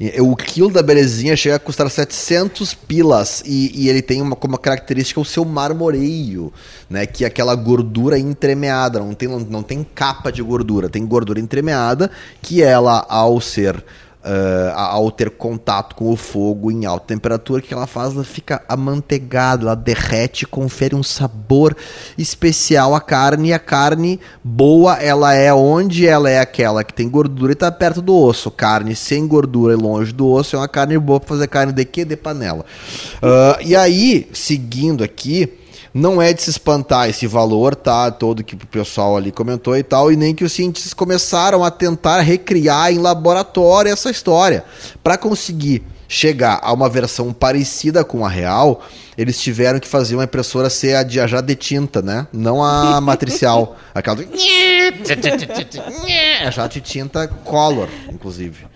E 0.01 0.21
O 0.21 0.35
quilo 0.37 0.71
da 0.71 0.83
belezinha 0.83 1.37
chega 1.37 1.57
a 1.57 1.59
custar 1.59 1.89
700 1.91 2.75
pilas 2.75 3.43
e, 3.47 3.71
e 3.75 3.89
ele 3.89 4.03
tem 4.03 4.21
uma, 4.21 4.37
como 4.37 4.57
característica 4.59 5.21
o 5.21 5.25
seu 5.25 5.45
marmoreio, 5.45 6.53
né? 6.89 7.07
Que 7.07 7.25
é 7.25 7.27
aquela 7.27 7.55
gordura 7.55 8.19
entremeada, 8.19 8.99
não 8.99 9.15
tem, 9.15 9.29
não 9.29 9.63
tem 9.63 9.87
capa 9.95 10.31
de 10.31 10.43
gordura, 10.43 10.89
tem 10.89 11.05
gordura 11.07 11.41
entremeada 11.41 12.11
que 12.41 12.63
ela, 12.63 13.05
ao 13.09 13.41
ser... 13.41 13.83
ah, 14.25 14.91
ao 14.93 15.11
ter 15.11 15.31
contato 15.31 15.97
com 15.97 16.11
o 16.13 16.17
fogo 16.17 16.71
em 16.71 16.85
alta 16.85 17.07
temperatura, 17.07 17.61
o 17.61 17.63
que 17.63 17.75
ela 17.75 17.87
faz? 17.87 18.15
Ela 18.15 18.25
fica 18.25 18.63
amanteigada, 18.69 19.65
ela 19.65 19.75
derrete, 19.75 20.47
confere 20.47 20.95
um 20.95 21.03
sabor 21.03 21.77
especial 22.17 22.95
à 22.95 23.01
carne. 23.01 23.49
E 23.49 23.53
a 23.53 23.59
carne 23.59 24.21
boa, 24.43 24.95
ela 24.97 25.35
é 25.35 25.53
onde 25.53 26.07
ela 26.07 26.31
é 26.31 26.39
aquela 26.39 26.85
que 26.85 26.95
tem 26.95 27.09
gordura 27.09 27.53
e 27.53 27.57
tá 27.57 27.71
perto 27.73 28.01
do 28.01 28.17
osso. 28.17 28.51
Carne 28.51 28.95
sem 28.95 29.27
gordura 29.27 29.75
e 29.75 29.77
longe 29.77 30.13
do 30.13 30.29
osso 30.29 30.57
é 30.57 30.59
uma 30.59 30.69
carne 30.69 30.99
boa 30.99 31.19
para 31.19 31.29
fazer 31.29 31.49
carne 31.49 31.73
de 31.73 31.85
quê? 31.85 32.05
De 32.05 32.17
panela. 32.17 32.65
Ah, 33.21 33.59
e 33.61 33.75
aí, 33.75 34.29
seguindo 34.33 35.03
aqui, 35.03 35.53
não 35.95 36.21
é 36.21 36.33
de 36.33 36.43
se 36.43 36.51
espantar 36.51 37.09
esse 37.09 37.27
valor, 37.27 37.75
tá? 37.75 38.11
Todo 38.11 38.43
que 38.43 38.55
o 38.55 38.67
pessoal 38.67 39.17
ali 39.17 39.31
comentou 39.31 39.77
e 39.77 39.83
tal, 39.83 40.11
e 40.11 40.17
nem 40.17 40.35
que 40.35 40.45
os 40.45 40.53
cientistas 40.53 40.95
começaram 40.95 41.63
a 41.63 41.71
tentar 41.71 42.21
recriar 42.21 42.93
em 42.93 42.99
laboratório 42.99 43.93
essa 43.93 44.11
história. 44.11 44.65
Para 45.03 45.19
conseguir 45.19 45.83
chegar 46.09 46.61
a 46.63 46.73
uma 46.73 46.91
versão 46.91 47.33
parecida 47.33 48.05
com 48.05 48.25
a 48.25 48.29
real, 48.29 48.83
eles 49.17 49.41
tiveram 49.41 49.81
que 49.81 49.89
fazer 49.89 50.15
uma 50.15 50.25
impressora 50.25 50.69
ser 50.69 50.95
a 50.97 51.03
de 51.03 51.19
a 51.19 51.27
já 51.27 51.41
de 51.41 51.55
tinta, 51.55 52.03
né? 52.03 52.27
Não 52.33 52.63
a 52.63 53.01
matricial. 53.03 53.77
Aquela 53.95 54.17
do... 54.17 54.25
É 56.43 56.51
jato 56.51 56.75
de 56.75 56.81
tinta 56.81 57.27
color, 57.27 57.89
inclusive. 58.11 58.67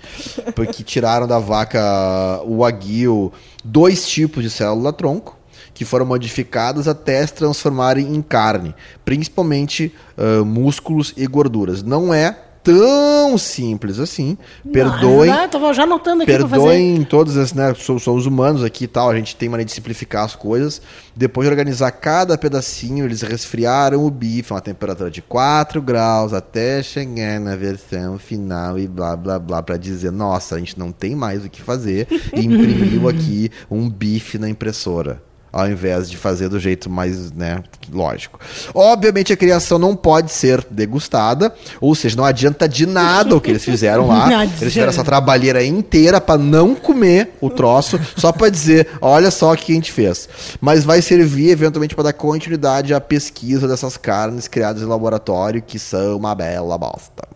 Porque 0.54 0.82
tiraram 0.82 1.26
da 1.26 1.38
vaca 1.38 2.40
o 2.44 2.64
aguil 2.64 3.32
dois 3.64 4.08
tipos 4.08 4.42
de 4.42 4.48
célula 4.48 4.92
tronco 4.92 5.35
que 5.76 5.84
foram 5.84 6.06
modificadas 6.06 6.88
até 6.88 7.24
se 7.24 7.34
transformarem 7.34 8.16
em 8.16 8.22
carne, 8.22 8.74
principalmente 9.04 9.94
ah, 10.16 10.42
músculos 10.42 11.12
e 11.18 11.26
gorduras. 11.26 11.82
Não 11.82 12.14
é 12.14 12.34
tão 12.64 13.36
simples 13.36 14.00
assim. 14.00 14.38
Perdoem, 14.72 15.30
Ah, 15.30 15.46
tô 15.46 15.72
já 15.74 15.82
anotando 15.82 16.22
aqui. 16.22 16.32
Perdoem 16.32 17.04
todos 17.04 17.36
esses, 17.36 17.52
né? 17.52 17.74
Somos 17.74 18.24
humanos 18.24 18.64
aqui 18.64 18.84
e 18.84 18.88
tal, 18.88 19.10
a 19.10 19.14
gente 19.14 19.36
tem 19.36 19.50
maneira 19.50 19.68
de 19.68 19.72
simplificar 19.72 20.24
as 20.24 20.34
coisas. 20.34 20.80
Depois 21.14 21.46
de 21.46 21.50
organizar 21.50 21.92
cada 21.92 22.38
pedacinho, 22.38 23.04
eles 23.04 23.20
resfriaram 23.20 24.02
o 24.02 24.10
bife 24.10 24.52
a 24.52 24.56
uma 24.56 24.62
temperatura 24.62 25.10
de 25.10 25.20
4 25.20 25.82
graus 25.82 26.32
até 26.32 26.82
chegar 26.82 27.38
na 27.38 27.54
versão 27.54 28.18
final 28.18 28.78
e 28.78 28.88
blá 28.88 29.14
blá 29.14 29.38
blá 29.38 29.62
para 29.62 29.76
dizer, 29.76 30.10
nossa, 30.10 30.56
a 30.56 30.58
gente 30.58 30.78
não 30.78 30.90
tem 30.90 31.14
mais 31.14 31.44
o 31.44 31.50
que 31.50 31.60
fazer 31.60 32.08
e 32.34 32.40
imprimiu 32.40 33.10
aqui 33.10 33.50
um 33.70 33.90
bife 33.90 34.38
na 34.38 34.48
impressora. 34.48 35.25
Ao 35.56 35.70
invés 35.70 36.10
de 36.10 36.18
fazer 36.18 36.50
do 36.50 36.60
jeito 36.60 36.90
mais, 36.90 37.32
né, 37.32 37.64
lógico. 37.90 38.38
Obviamente 38.74 39.32
a 39.32 39.36
criação 39.36 39.78
não 39.78 39.96
pode 39.96 40.30
ser 40.30 40.62
degustada, 40.70 41.54
ou 41.80 41.94
seja, 41.94 42.14
não 42.14 42.26
adianta 42.26 42.68
de 42.68 42.84
nada 42.84 43.34
o 43.34 43.40
que 43.40 43.52
eles 43.52 43.64
fizeram 43.64 44.06
lá. 44.06 44.26
Eles 44.60 44.72
fizeram 44.74 44.90
essa 44.90 45.02
trabalheira 45.02 45.64
inteira 45.64 46.20
pra 46.20 46.36
não 46.36 46.74
comer 46.74 47.30
o 47.40 47.48
troço, 47.48 47.98
só 48.16 48.32
pra 48.32 48.50
dizer, 48.50 48.88
olha 49.00 49.30
só 49.30 49.52
o 49.52 49.56
que 49.56 49.72
a 49.72 49.74
gente 49.74 49.92
fez. 49.92 50.28
Mas 50.60 50.84
vai 50.84 51.00
servir 51.00 51.48
eventualmente 51.48 51.94
pra 51.94 52.04
dar 52.04 52.12
continuidade 52.12 52.92
à 52.92 53.00
pesquisa 53.00 53.66
dessas 53.66 53.96
carnes 53.96 54.48
criadas 54.48 54.82
em 54.82 54.86
laboratório, 54.86 55.62
que 55.62 55.78
são 55.78 56.16
uma 56.16 56.34
bela 56.34 56.76
bosta. 56.76 57.26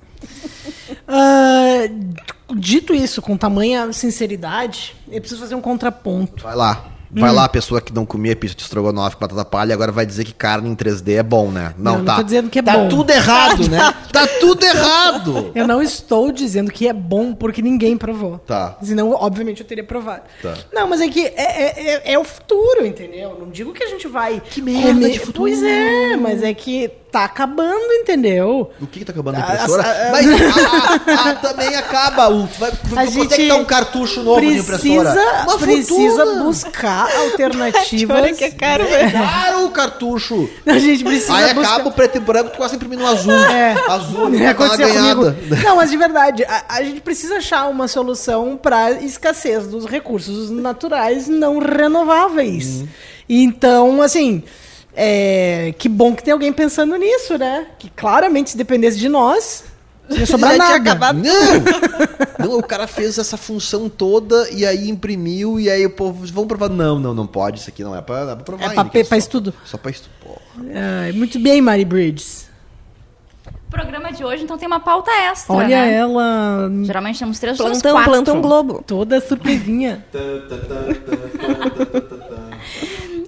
Ah, 1.09 1.89
dito 2.55 2.95
isso, 2.95 3.23
com 3.23 3.37
tamanha 3.37 3.93
sinceridade, 3.93 4.95
eu 5.11 5.21
preciso 5.21 5.41
fazer 5.41 5.55
um 5.55 5.61
contraponto. 5.61 6.43
Vai 6.43 6.55
lá. 6.55 7.00
Vai 7.13 7.33
lá, 7.33 7.45
a 7.45 7.49
pessoa 7.49 7.81
que 7.81 7.93
não 7.93 8.07
comia 8.07 8.37
pizza 8.37 8.55
de 8.55 8.63
estrogonofe 8.63 9.17
com 9.17 9.21
batata 9.21 9.45
palha, 9.45 9.75
agora 9.75 9.91
vai 9.91 10.07
dizer 10.07 10.25
que 10.25 10.33
carne 10.33 10.69
em 10.69 10.75
3D 10.77 11.17
é 11.19 11.23
bom, 11.23 11.51
né? 11.51 11.75
Não, 11.77 11.93
Não, 11.93 11.99
não 11.99 12.05
tá. 12.05 12.17
tô 12.17 12.23
dizendo 12.23 12.49
que 12.49 12.59
é 12.59 12.63
tá 12.63 12.73
bom. 12.79 12.89
tudo 12.89 13.11
errado, 13.11 13.69
né? 13.69 13.95
Tá 14.13 14.27
tudo 14.41 14.65
errado. 14.65 15.53
Eu 15.55 15.67
não 15.67 15.83
estou 15.83 16.31
dizendo 16.33 16.71
que 16.71 16.87
é 16.89 16.93
bom 16.93 17.35
porque 17.35 17.61
ninguém 17.63 17.97
provou. 17.97 18.39
Tá. 18.39 18.77
Senão, 18.83 19.11
obviamente, 19.13 19.61
eu 19.61 19.67
teria 19.67 19.85
provado. 19.85 20.23
Tá. 20.43 20.55
Não, 20.73 20.89
mas 20.89 21.01
é 21.01 21.09
que 21.09 21.25
é, 21.27 21.33
é, 21.37 21.91
é- 22.07 22.13
é 22.15 22.19
o 22.19 22.25
futuro, 22.25 22.85
entendeu? 22.87 23.37
Não 23.39 23.49
digo 23.51 23.73
que 23.73 23.83
a 23.83 23.89
gente 23.89 24.07
vai. 24.09 24.41
Que 24.41 24.61
merda 24.63 25.09
de 25.11 25.19
futuro. 25.19 25.39
Pois 25.51 25.63
é, 25.63 26.17
mas 26.17 26.43
é 26.43 26.53
que 26.55 26.91
tá 27.11 27.25
acabando, 27.25 27.93
entendeu? 27.95 28.71
O 28.81 28.87
que, 28.87 29.01
que 29.01 29.05
tá 29.05 29.11
acabando 29.13 29.35
a 29.37 29.39
Ah, 29.45 29.55
impressora? 29.55 29.83
ah, 29.83 30.07
ah, 30.07 30.11
Mas 30.13 30.27
ah, 30.29 31.31
ah, 31.31 31.35
também 31.35 31.75
acaba. 31.75 32.29
O, 32.31 32.47
vai, 32.59 32.71
A 32.71 32.77
quanto 32.77 32.99
é 33.01 33.07
gente 33.11 33.35
que 33.37 33.49
tá 33.49 33.55
um 33.57 33.65
cartucho 33.65 34.23
novo 34.23 34.41
de 34.41 34.59
impressora? 34.59 35.11
Precisa, 35.13 35.43
Uma 35.45 35.59
precisa 35.59 36.17
fortuna. 36.25 36.45
buscar 36.45 37.00
Olha 37.05 37.31
alternativas. 37.31 38.37
que 38.39 38.45
é 38.45 38.51
caro, 38.51 38.85
É 38.85 39.11
caro 39.11 39.67
o 39.67 39.71
cartucho. 39.71 40.49
A 40.67 40.79
gente 40.79 41.05
precisa 41.05 41.35
Aí 41.35 41.55
buscar. 41.55 41.75
acaba 41.75 41.89
o 41.89 41.93
preto 41.93 42.17
e 42.17 42.21
branco, 42.21 42.51
tu 42.51 42.57
quase 42.57 42.77
imprimindo 42.77 43.07
azul. 43.07 43.33
É. 43.33 43.73
Azul, 43.89 44.29
É, 44.29 44.31
dá 44.39 44.39
uma 44.45 44.51
aconteceu 44.51 44.89
ganhada. 44.89 45.33
comigo. 45.33 45.57
Não, 45.65 45.77
mas 45.77 45.91
de 45.91 45.97
verdade, 45.97 46.45
a, 46.45 46.65
a 46.69 46.83
gente 46.83 47.01
precisa 47.01 47.37
achar 47.37 47.69
uma 47.69 47.87
solução 47.89 48.57
para 48.61 48.93
escassez 48.93 49.67
dos 49.67 49.87
recursos 49.87 50.51
naturais 50.51 51.29
não 51.29 51.59
renováveis. 51.59 52.67
Uhum. 52.81 52.89
Então, 53.29 54.03
assim, 54.03 54.43
é, 54.95 55.73
que 55.79 55.89
bom 55.89 56.15
que 56.15 56.23
tem 56.23 56.33
alguém 56.33 56.53
pensando 56.53 56.97
nisso, 56.97 57.39
né? 57.39 57.67
Que 57.79 57.89
claramente, 57.91 58.51
se 58.51 58.57
dependesse 58.57 58.99
de 58.99 59.09
nós, 59.09 59.65
não 60.11 60.17
ia 60.19 60.27
sobrar 60.27 60.57
nada. 60.57 61.13
Não! 61.13 61.31
Não, 62.41 62.59
o 62.59 62.63
cara 62.63 62.87
fez 62.87 63.19
essa 63.19 63.37
função 63.37 63.87
toda 63.87 64.49
e 64.51 64.65
aí 64.65 64.89
imprimiu 64.89 65.61
e 65.61 65.69
aí 65.69 65.85
o 65.85 65.91
povo, 65.91 66.25
vamos 66.33 66.49
provar. 66.49 66.71
Não, 66.71 66.99
não, 66.99 67.13
não 67.13 67.27
pode, 67.27 67.61
isso 67.61 67.69
aqui 67.69 67.85
não 67.85 67.95
é 67.95 68.01
pra, 68.01 68.21
é 68.21 68.25
pra 68.35 68.37
provar 68.37 68.65
É 68.65 68.69
ainda, 68.71 68.83
pra, 68.83 68.91
pe- 68.91 69.05
pra 69.05 69.09
só- 69.11 69.17
estudo. 69.17 69.53
Só 69.63 69.77
pra 69.77 69.91
estudo. 69.91 70.11
Porra. 70.25 70.41
Ai, 71.03 71.13
muito 71.13 71.39
bem, 71.39 71.61
Mari 71.61 71.85
Bridges. 71.85 72.49
O 73.47 73.71
programa 73.71 74.11
de 74.11 74.25
hoje, 74.25 74.43
então, 74.43 74.57
tem 74.57 74.67
uma 74.67 74.81
pauta 74.81 75.11
extra, 75.31 75.55
Olha 75.55 75.69
né? 75.69 75.95
ela, 75.95 76.71
Geralmente 76.83 77.19
temos 77.19 77.39
três, 77.39 77.59
Plantão, 77.59 77.93
quatro. 77.93 78.11
plantão 78.11 78.41
Globo. 78.41 78.83
toda 78.87 79.21
surpresinha. 79.21 80.03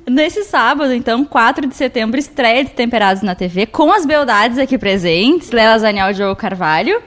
Nesse 0.08 0.44
sábado, 0.44 0.92
então, 0.92 1.24
4 1.24 1.66
de 1.66 1.76
setembro, 1.76 2.18
estreia 2.18 2.64
de 2.64 2.70
Temperados 2.70 3.22
na 3.22 3.34
TV, 3.34 3.66
com 3.66 3.92
as 3.92 4.04
beldades 4.04 4.58
aqui 4.58 4.76
presentes, 4.76 5.50
Lela 5.50 5.78
Zaniel 5.78 6.10
e 6.10 6.14
Diogo 6.14 6.36
Carvalho. 6.36 7.00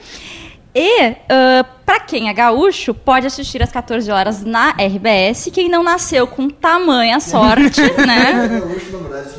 E, 0.74 1.16
ah, 1.30 1.66
pra 1.86 2.02
quem 2.02 2.28
é 2.28 2.34
gaúcho, 2.34 2.94
pode 2.94 3.26
assistir 3.26 3.64
às 3.64 3.72
14 3.72 4.12
horas 4.12 4.44
na 4.44 4.72
RBS. 4.72 5.50
Quem 5.54 5.70
não 5.70 5.82
nasceu 5.82 6.28
com 6.28 6.50
tamanha 6.50 7.20
sorte, 7.22 7.82
né? 8.06 8.60
gaúcho, 8.60 8.92
na 8.92 9.08
verdade, 9.08 9.30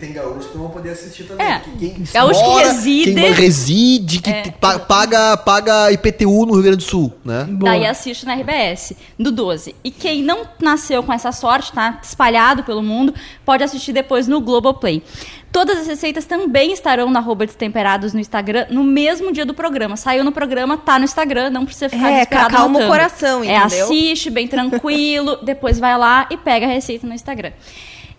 tem, 0.00 0.12
tem 0.12 0.12
gaúcho 0.12 0.48
que 0.48 0.54
não 0.56 0.64
vão 0.64 0.72
poder 0.72 0.90
assistir 0.90 1.24
também. 1.24 1.46
É. 1.46 1.60
Quem 1.78 2.04
Gaúcho 2.12 2.42
que 2.42 2.62
reside- 2.62 3.14
Quem 3.14 3.32
reside, 3.32 4.20
que 4.22 4.30
É. 4.30 4.42
paga, 4.88 5.36
paga 5.36 5.92
IPTU 5.92 6.46
no 6.46 6.54
Rio 6.54 6.62
Grande 6.62 6.78
do 6.78 6.82
Sul, 6.82 7.12
né? 7.24 7.44
Boa. 7.44 7.72
Daí 7.72 7.86
assiste 7.86 8.24
na 8.26 8.34
RBS, 8.34 8.96
do 9.18 9.30
12. 9.30 9.74
E 9.84 9.90
quem 9.90 10.22
não 10.22 10.40
nasceu 10.60 11.02
com 11.02 11.12
essa 11.12 11.32
sorte, 11.32 11.72
tá 11.72 12.00
espalhado 12.02 12.64
pelo 12.64 12.82
mundo, 12.82 13.14
pode 13.44 13.62
assistir 13.62 13.92
depois 13.92 14.26
no 14.26 14.40
Globoplay. 14.40 15.02
Todas 15.52 15.78
as 15.80 15.86
receitas 15.88 16.24
também 16.26 16.72
estarão 16.72 17.10
na 17.10 17.18
arroba 17.18 17.44
Destemperados 17.44 18.12
no 18.14 18.20
Instagram 18.20 18.66
no 18.70 18.84
mesmo 18.84 19.32
dia 19.32 19.44
do 19.44 19.52
programa. 19.52 19.96
Saiu 19.96 20.22
no 20.22 20.30
programa, 20.30 20.76
tá 20.76 20.96
no 20.96 21.04
Instagram, 21.04 21.50
não 21.50 21.64
precisa 21.64 21.88
ficar 21.88 22.08
É, 22.08 22.12
desesperado 22.14 22.50
calma 22.54 22.66
o 22.66 22.68
anotando. 22.68 22.90
coração, 22.92 23.42
É, 23.42 23.56
entendeu? 23.56 23.84
assiste 23.86 24.30
bem 24.30 24.46
tranquilo, 24.46 25.38
depois 25.42 25.78
vai 25.80 25.98
lá 25.98 26.28
e 26.30 26.36
pega 26.36 26.66
a 26.66 26.68
receita 26.68 27.04
no 27.06 27.12
Instagram. 27.14 27.50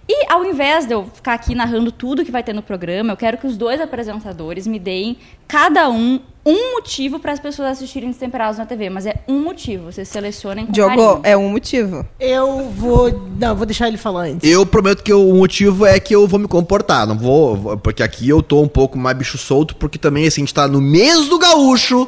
E 0.10 0.26
ao 0.32 0.44
invés 0.44 0.86
de 0.86 0.94
eu 0.94 1.06
ficar 1.14 1.34
aqui 1.34 1.56
narrando 1.56 1.92
tudo 1.92 2.26
que 2.26 2.32
vai 2.32 2.44
ter 2.44 2.54
no 2.54 2.62
programa, 2.62 3.14
eu 3.14 3.18
quero 3.18 3.38
que 3.38 3.48
os 3.48 3.56
dois 3.56 3.80
apresentadores 3.80 4.68
me 4.68 4.78
deem, 4.78 5.16
cada 5.48 5.90
um, 5.90 6.20
um 6.46 6.74
motivo 6.74 7.18
para 7.20 7.32
as 7.32 7.40
pessoas 7.40 7.70
assistirem 7.70 8.10
Destemperados 8.10 8.58
na 8.58 8.66
TV. 8.66 8.90
Mas 8.90 9.06
é 9.06 9.24
um 9.28 9.40
motivo, 9.42 9.92
vocês 9.92 10.08
selecionem 10.10 10.66
com 10.66 10.72
Diogo, 10.74 10.90
carinho. 10.90 11.20
é 11.24 11.38
um 11.38 11.50
motivo. 11.50 12.06
Eu 12.20 12.70
vou. 12.72 13.10
Não, 13.40 13.56
vou 13.56 13.66
deixar 13.66 13.88
ele 13.88 13.98
falar 13.98 14.24
antes. 14.24 14.50
Eu 14.50 14.66
prometo 14.66 15.02
que 15.04 15.14
o 15.14 15.34
motivo 15.36 15.86
é 15.86 16.00
que 16.00 16.14
eu 16.14 16.28
vou 16.28 16.40
me 16.40 16.48
comportar, 16.48 17.08
não 17.08 17.18
vou, 17.18 17.56
vou- 17.56 17.78
porque 17.78 18.04
aqui 18.04 18.28
eu 18.28 18.42
tô 18.44 18.62
um 18.62 18.68
pouco 18.68 18.98
mais 18.98 19.16
bicho 19.18 19.38
solto, 19.38 19.76
porque 19.78 19.98
também 19.98 20.28
assim, 20.28 20.42
a 20.42 20.44
gente 20.44 20.54
tá 20.54 20.68
no 20.68 20.82
mês 20.82 21.28
do 21.30 21.38
gaúcho, 21.40 22.08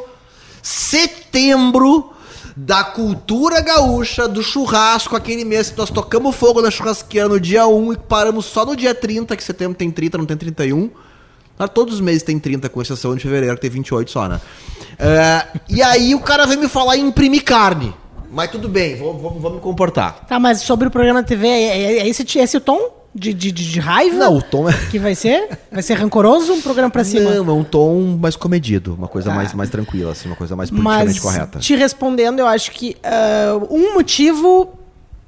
setembro 0.61 2.12
da 2.55 2.83
cultura 2.83 3.61
gaúcha, 3.61 4.27
do 4.27 4.43
churrasco, 4.43 5.15
aquele 5.15 5.43
mês 5.43 5.69
que 5.71 5.77
nós 5.77 5.89
tocamos 5.89 6.35
fogo 6.35 6.61
na 6.61 6.69
churrasqueira 6.69 7.27
no 7.27 7.39
dia 7.39 7.65
1 7.67 7.93
e 7.93 7.97
paramos 7.97 8.45
só 8.45 8.65
no 8.65 8.75
dia 8.75 8.93
30, 8.93 9.35
que 9.35 9.43
setembro 9.43 9.75
tem 9.77 9.89
30, 9.89 10.17
não 10.17 10.25
tem 10.25 10.37
31. 10.37 10.89
Ah, 11.57 11.67
Todos 11.67 11.95
os 11.95 12.01
meses 12.01 12.23
tem 12.23 12.37
30, 12.39 12.69
com 12.69 12.81
exceção 12.81 13.15
de 13.15 13.21
fevereiro, 13.21 13.55
que 13.55 13.61
tem 13.61 13.69
28 13.69 14.09
só, 14.11 14.27
né? 14.27 14.39
É, 14.99 15.47
e 15.69 15.81
aí 15.81 16.13
o 16.15 16.19
cara 16.19 16.45
vem 16.45 16.57
me 16.57 16.67
falar 16.67 16.97
em 16.97 17.07
imprimir 17.07 17.43
carne. 17.43 17.93
Mas 18.31 18.49
tudo 18.49 18.67
bem, 18.67 18.95
vou, 18.95 19.17
vou, 19.17 19.31
vou 19.39 19.53
me 19.53 19.59
comportar. 19.59 20.25
Tá, 20.27 20.39
mas 20.39 20.61
sobre 20.61 20.87
o 20.87 20.91
programa 20.91 21.21
de 21.21 21.27
TV, 21.29 21.47
é, 21.47 21.61
é- 21.81 21.97
é 21.99 22.07
esse, 22.07 22.25
esse 22.39 22.57
o 22.57 22.61
tom 22.61 23.02
de, 23.13 23.33
de, 23.33 23.51
de, 23.51 23.79
raiva? 23.79 24.17
Não, 24.17 24.37
o 24.37 24.41
tom 24.41 24.67
é... 24.69 24.73
Que 24.89 24.97
vai 24.97 25.13
ser? 25.15 25.49
Vai 25.71 25.83
ser 25.83 25.93
rancoroso 25.93 26.53
um 26.53 26.61
programa 26.61 26.89
pra 26.89 27.03
cima? 27.03 27.29
Não, 27.29 27.47
é 27.49 27.53
um 27.53 27.63
tom 27.63 28.17
mais 28.19 28.35
comedido, 28.35 28.95
uma 28.95 29.07
coisa 29.07 29.29
Tá. 29.29 29.35
mais, 29.35 29.53
mais 29.53 29.69
tranquila, 29.69 30.11
assim, 30.11 30.27
uma 30.27 30.35
coisa 30.35 30.55
mais 30.55 30.69
politicamente 30.69 31.07
Mas 31.07 31.19
correta. 31.19 31.59
te 31.59 31.75
respondendo, 31.75 32.39
eu 32.39 32.47
acho 32.47 32.71
que 32.71 32.97
ah, 33.03 33.59
um 33.69 33.93
motivo, 33.93 34.73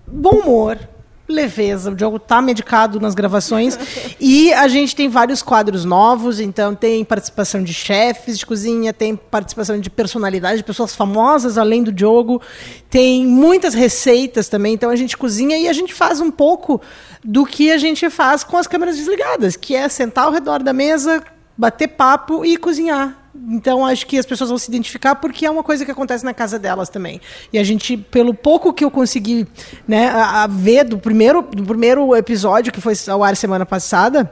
bom 0.07 0.39
humor, 0.39 0.79
leveza. 1.27 1.91
O 1.91 1.95
Diogo 1.95 2.19
tá 2.19 2.41
medicado 2.41 2.99
nas 2.99 3.15
gravações 3.15 3.77
e 4.19 4.53
a 4.53 4.67
gente 4.67 4.95
tem 4.95 5.09
vários 5.09 5.41
quadros 5.41 5.83
novos, 5.83 6.39
então 6.39 6.75
tem 6.75 7.03
participação 7.03 7.63
de 7.63 7.73
chefes 7.73 8.37
de 8.37 8.45
cozinha, 8.45 8.93
tem 8.93 9.15
participação 9.15 9.79
de 9.79 9.89
personalidades, 9.89 10.59
de 10.59 10.63
pessoas 10.63 10.95
famosas 10.95 11.57
além 11.57 11.83
do 11.83 11.91
Diogo, 11.91 12.41
tem 12.89 13.25
muitas 13.25 13.73
receitas 13.73 14.47
também, 14.47 14.73
então 14.73 14.89
a 14.89 14.95
gente 14.95 15.17
cozinha 15.17 15.57
e 15.57 15.67
a 15.67 15.73
gente 15.73 15.93
faz 15.93 16.21
um 16.21 16.29
pouco 16.29 16.81
do 17.23 17.45
que 17.45 17.71
a 17.71 17.77
gente 17.77 18.09
faz 18.09 18.43
com 18.43 18.57
as 18.57 18.67
câmeras 18.67 18.95
desligadas, 18.95 19.55
que 19.55 19.75
é 19.75 19.89
sentar 19.89 20.25
ao 20.25 20.31
redor 20.31 20.61
da 20.61 20.73
mesa, 20.73 21.23
bater 21.57 21.87
papo 21.87 22.45
e 22.45 22.57
cozinhar. 22.57 23.24
Então 23.49 23.85
acho 23.85 24.07
que 24.07 24.17
as 24.17 24.25
pessoas 24.25 24.49
vão 24.49 24.57
se 24.57 24.69
identificar 24.69 25.15
porque 25.15 25.45
é 25.45 25.51
uma 25.51 25.63
coisa 25.63 25.83
que 25.85 25.91
acontece 25.91 26.23
na 26.23 26.33
casa 26.33 26.57
delas 26.57 26.89
também. 26.89 27.19
E 27.51 27.59
a 27.59 27.63
gente, 27.63 27.97
pelo 27.97 28.33
pouco 28.33 28.71
que 28.73 28.83
eu 28.83 28.89
consegui 28.89 29.45
né, 29.87 30.07
a, 30.07 30.43
a 30.43 30.47
ver 30.47 30.85
do 30.85 30.97
primeiro, 30.97 31.41
do 31.41 31.63
primeiro 31.63 32.15
episódio 32.15 32.71
que 32.71 32.79
foi 32.81 32.93
ao 33.09 33.23
ar 33.23 33.35
semana 33.35 33.65
passada, 33.65 34.31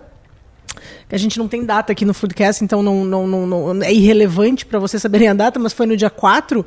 que 1.08 1.13
a 1.13 1.20
gente 1.20 1.38
não 1.38 1.48
tem 1.48 1.66
data 1.66 1.92
aqui 1.92 2.06
no 2.06 2.13
Foodcast, 2.13 2.63
então 2.63 2.82
não, 2.82 3.04
não, 3.06 3.28
não, 3.28 3.46
não- 3.74 3.84
é 3.84 3.92
irrelevante 3.94 4.66
para 4.66 4.80
vocês 4.80 5.02
saberem 5.02 5.28
a 5.28 5.34
data, 5.34 5.60
mas 5.60 5.74
foi 5.74 5.86
no 5.86 5.96
dia 5.98 6.10
4. 6.10 6.66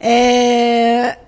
É, 0.00 1.18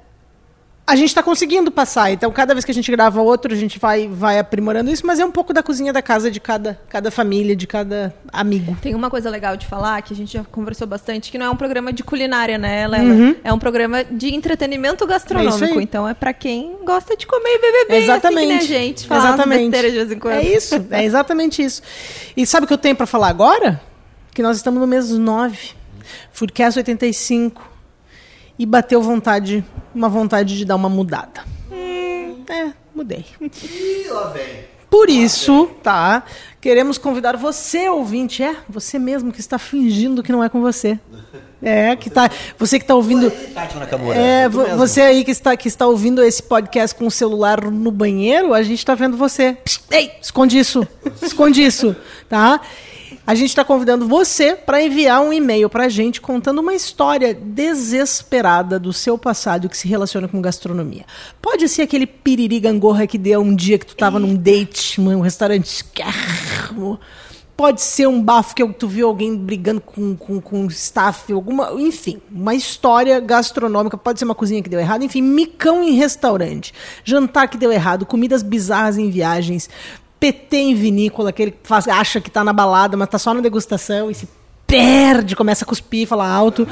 a 0.87 0.97
gente 0.97 1.09
está 1.09 1.23
conseguindo 1.23 1.70
passar. 1.70 2.12
Então, 2.12 2.31
cada 2.31 2.53
vez 2.53 2.62
que 2.64 2.70
a 2.70 2.75
gente 2.75 2.90
grava 2.90 3.23
outro, 3.23 3.53
a 3.55 3.57
gente 3.57 3.79
vai, 3.79 4.07
vai 4.07 4.38
aprimorando 4.38 4.90
isso, 4.90 5.07
mas 5.07 5.18
é 5.18 5.25
um 5.25 5.31
pouco 5.31 5.53
da 5.55 5.62
cozinha 5.62 5.94
da 5.94 6.03
casa 6.03 6.31
de 6.31 6.38
cada, 6.38 6.79
cada 6.90 7.11
família, 7.11 7.57
de 7.57 7.66
cada 7.66 8.14
amigo. 8.31 8.77
Tem 8.83 8.94
uma 8.94 9.09
coisa 9.09 9.31
legal 9.31 9.57
de 9.57 9.66
falar, 9.66 10.03
que 10.03 10.12
a 10.12 10.16
gente 10.16 10.35
já 10.35 10.44
conversou 10.44 10.87
bastante, 10.87 11.31
que 11.31 11.38
não 11.38 11.47
é 11.47 11.51
um 11.51 11.57
programa 11.57 11.90
de 11.90 12.05
culinária, 12.05 12.59
né, 12.59 12.87
Lela? 12.87 12.99
É 13.42 13.53
um 13.53 13.59
programa 13.59 14.05
de 14.05 14.35
entretenimento 14.35 15.05
Uhum. 15.05 15.11
É 15.11 15.14
gastronômico. 15.14 15.79
aí. 15.79 15.85
então 15.85 16.09
é 16.09 16.14
pra 16.14 16.33
quem 16.33 16.77
gosta 16.85 17.16
de 17.16 17.27
comer 17.27 17.49
e 17.49 17.59
beber 17.59 17.88
bem, 17.88 18.03
Exatamente. 18.05 18.53
assim, 18.53 18.55
né, 18.55 18.61
gente? 18.81 19.07
Falar 19.07 19.29
exatamente. 19.29 19.70
de 19.70 19.90
vez 19.90 20.12
em 20.12 20.18
quando. 20.18 20.35
É 20.35 20.42
isso, 20.42 20.87
é 20.90 21.05
exatamente 21.05 21.62
isso. 21.62 21.83
E 22.37 22.47
sabe 22.47 22.64
o 22.64 22.66
que 22.66 22.75
eu 22.75 22.79
tenho 22.79 22.94
para 22.97 23.07
falar 23.07 23.29
agora? 23.29 23.81
Que 24.33 24.42
nós 24.42 24.57
estamos 24.57 24.81
no 24.81 24.87
mês 24.87 25.11
9. 25.11 25.70
Foodcast 26.33 26.79
85. 26.79 27.73
E 28.59 28.64
bateu 28.64 29.03
vontade, 29.03 29.64
uma 29.95 30.09
vontade 30.09 30.57
de 30.57 30.64
dar 30.64 30.77
uma 30.77 30.88
mudada. 30.88 31.43
É, 31.71 32.73
mudei. 32.95 33.25
Ih, 33.40 34.09
lá 34.11 34.29
vem. 34.29 34.64
Por 34.88 35.11
isso, 35.11 35.67
tá? 35.83 36.23
Queremos 36.64 36.96
convidar 36.96 37.37
você, 37.37 37.90
ouvinte, 37.90 38.42
é 38.42 38.57
você 38.66 38.98
mesmo 38.98 39.31
que 39.31 39.38
está 39.38 39.59
fingindo 39.59 40.22
que 40.22 40.33
não 40.33 40.42
é 40.42 40.48
com 40.48 40.62
você. 40.62 40.98
É, 41.62 41.94
que 41.94 42.09
tá. 42.09 42.31
Você 42.59 42.79
que 42.79 42.87
tá 42.87 42.94
ouvindo. 42.94 43.31
Nakamura. 43.55 44.16
É, 44.16 44.48
você 44.48 45.03
aí 45.03 45.24
que 45.24 45.31
está, 45.31 45.55
que 45.59 45.68
está 45.68 45.87
ouvindo 45.87 46.22
esse 46.22 46.42
podcast 46.42 46.96
com 46.96 47.07
o 47.07 47.11
celular 47.11 47.70
no 47.70 47.90
banheiro, 47.90 48.55
a 48.55 48.62
gente 48.62 48.79
está 48.79 48.94
vendo 48.94 49.14
você. 49.14 49.59
Ei, 49.90 50.12
esconde 50.22 50.59
isso. 50.59 50.88
Esconde 51.20 51.62
isso, 51.62 51.94
tá? 52.31 52.59
A 53.27 53.35
gente 53.35 53.48
está 53.48 53.64
convidando 53.64 54.07
você 54.07 54.55
para 54.55 54.83
enviar 54.83 55.22
um 55.22 55.33
e-mail 55.33 55.70
para 55.70 55.85
a 55.85 55.88
gente 55.88 56.20
contando 56.20 56.59
uma 56.59 56.74
história 56.74 57.33
desesperada 57.33 58.79
do 58.79 58.92
seu 58.92 59.16
passado 59.16 59.66
que 59.66 59.79
se 59.79 59.88
relaciona 59.88 60.29
com 60.29 60.42
gastronomia. 60.42 61.07
Pode 61.40 61.66
ser 61.68 61.83
aquele 61.83 62.07
piriri 62.07 62.61
gangorra 62.61 63.07
que 63.07 63.16
deu 63.16 63.40
um 63.40 63.57
dia 63.57 63.79
que 63.79 63.87
tu 63.87 63.96
tava 63.96 64.18
num 64.18 64.35
date, 64.35 65.00
num 65.00 65.22
restaurante 65.22 65.66
Pode 67.57 67.81
ser 67.83 68.09
um 68.09 68.21
bafo 68.21 68.53
que 68.53 68.67
tu 68.73 68.88
viu 68.88 69.07
alguém 69.07 69.37
brigando 69.37 69.81
com, 69.81 70.17
com, 70.17 70.40
com 70.40 70.67
staff, 70.67 71.33
alguma. 71.33 71.71
Enfim, 71.75 72.21
uma 72.31 72.53
história 72.53 73.21
gastronômica. 73.21 73.97
Pode 73.97 74.19
ser 74.19 74.25
uma 74.25 74.35
cozinha 74.35 74.61
que 74.61 74.69
deu 74.69 74.81
errado. 74.81 75.05
Enfim, 75.05 75.23
micão 75.23 75.81
em 75.81 75.93
restaurante. 75.93 76.75
Jantar 77.05 77.47
que 77.47 77.57
deu 77.57 77.71
errado. 77.71 78.05
Comidas 78.05 78.43
bizarras 78.43 78.99
em 78.99 79.09
viagens. 79.09 79.71
PT 80.19 80.57
em 80.57 80.75
vinícola, 80.75 81.31
que 81.33 81.55
faz, 81.62 81.87
acha 81.87 82.21
que 82.21 82.31
tá 82.31 82.43
na 82.43 82.53
balada, 82.53 82.97
mas 82.97 83.09
tá 83.09 83.19
só 83.19 83.35
na 83.35 83.40
degustação 83.40 84.11
e 84.11 84.14
se 84.14 84.27
perde, 84.67 85.37
começa 85.37 85.64
a 85.64 85.69
cuspir, 85.69 86.09
falar 86.09 86.29
alto. 86.29 86.67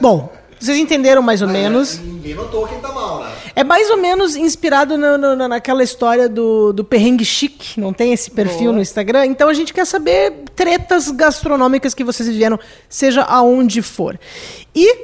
Bom, 0.00 0.32
vocês 0.58 0.78
entenderam 0.78 1.22
mais 1.22 1.42
ou 1.42 1.48
menos. 1.48 1.98
Ninguém 1.98 2.34
notou 2.34 2.66
quem 2.66 2.80
tá 2.80 2.90
mal, 2.90 3.22
né? 3.22 3.27
É 3.58 3.64
mais 3.64 3.90
ou 3.90 3.96
menos 3.96 4.36
inspirado 4.36 4.96
no- 4.96 5.18
no- 5.18 5.34
na- 5.34 5.48
naquela 5.48 5.82
história 5.82 6.28
do, 6.28 6.72
do 6.72 6.84
perrengue 6.84 7.24
chique, 7.24 7.80
não 7.80 7.92
tem 7.92 8.12
esse 8.12 8.30
perfil 8.30 8.72
no 8.72 8.80
Instagram? 8.80 9.26
Então 9.26 9.48
a 9.48 9.52
gente 9.52 9.74
quer 9.74 9.84
saber 9.84 10.32
tretas 10.54 11.10
gastronômicas 11.10 11.92
que 11.92 12.04
vocês 12.04 12.28
viveram, 12.28 12.56
seja 12.88 13.22
aonde 13.22 13.82
for. 13.82 14.16
E 14.72 14.96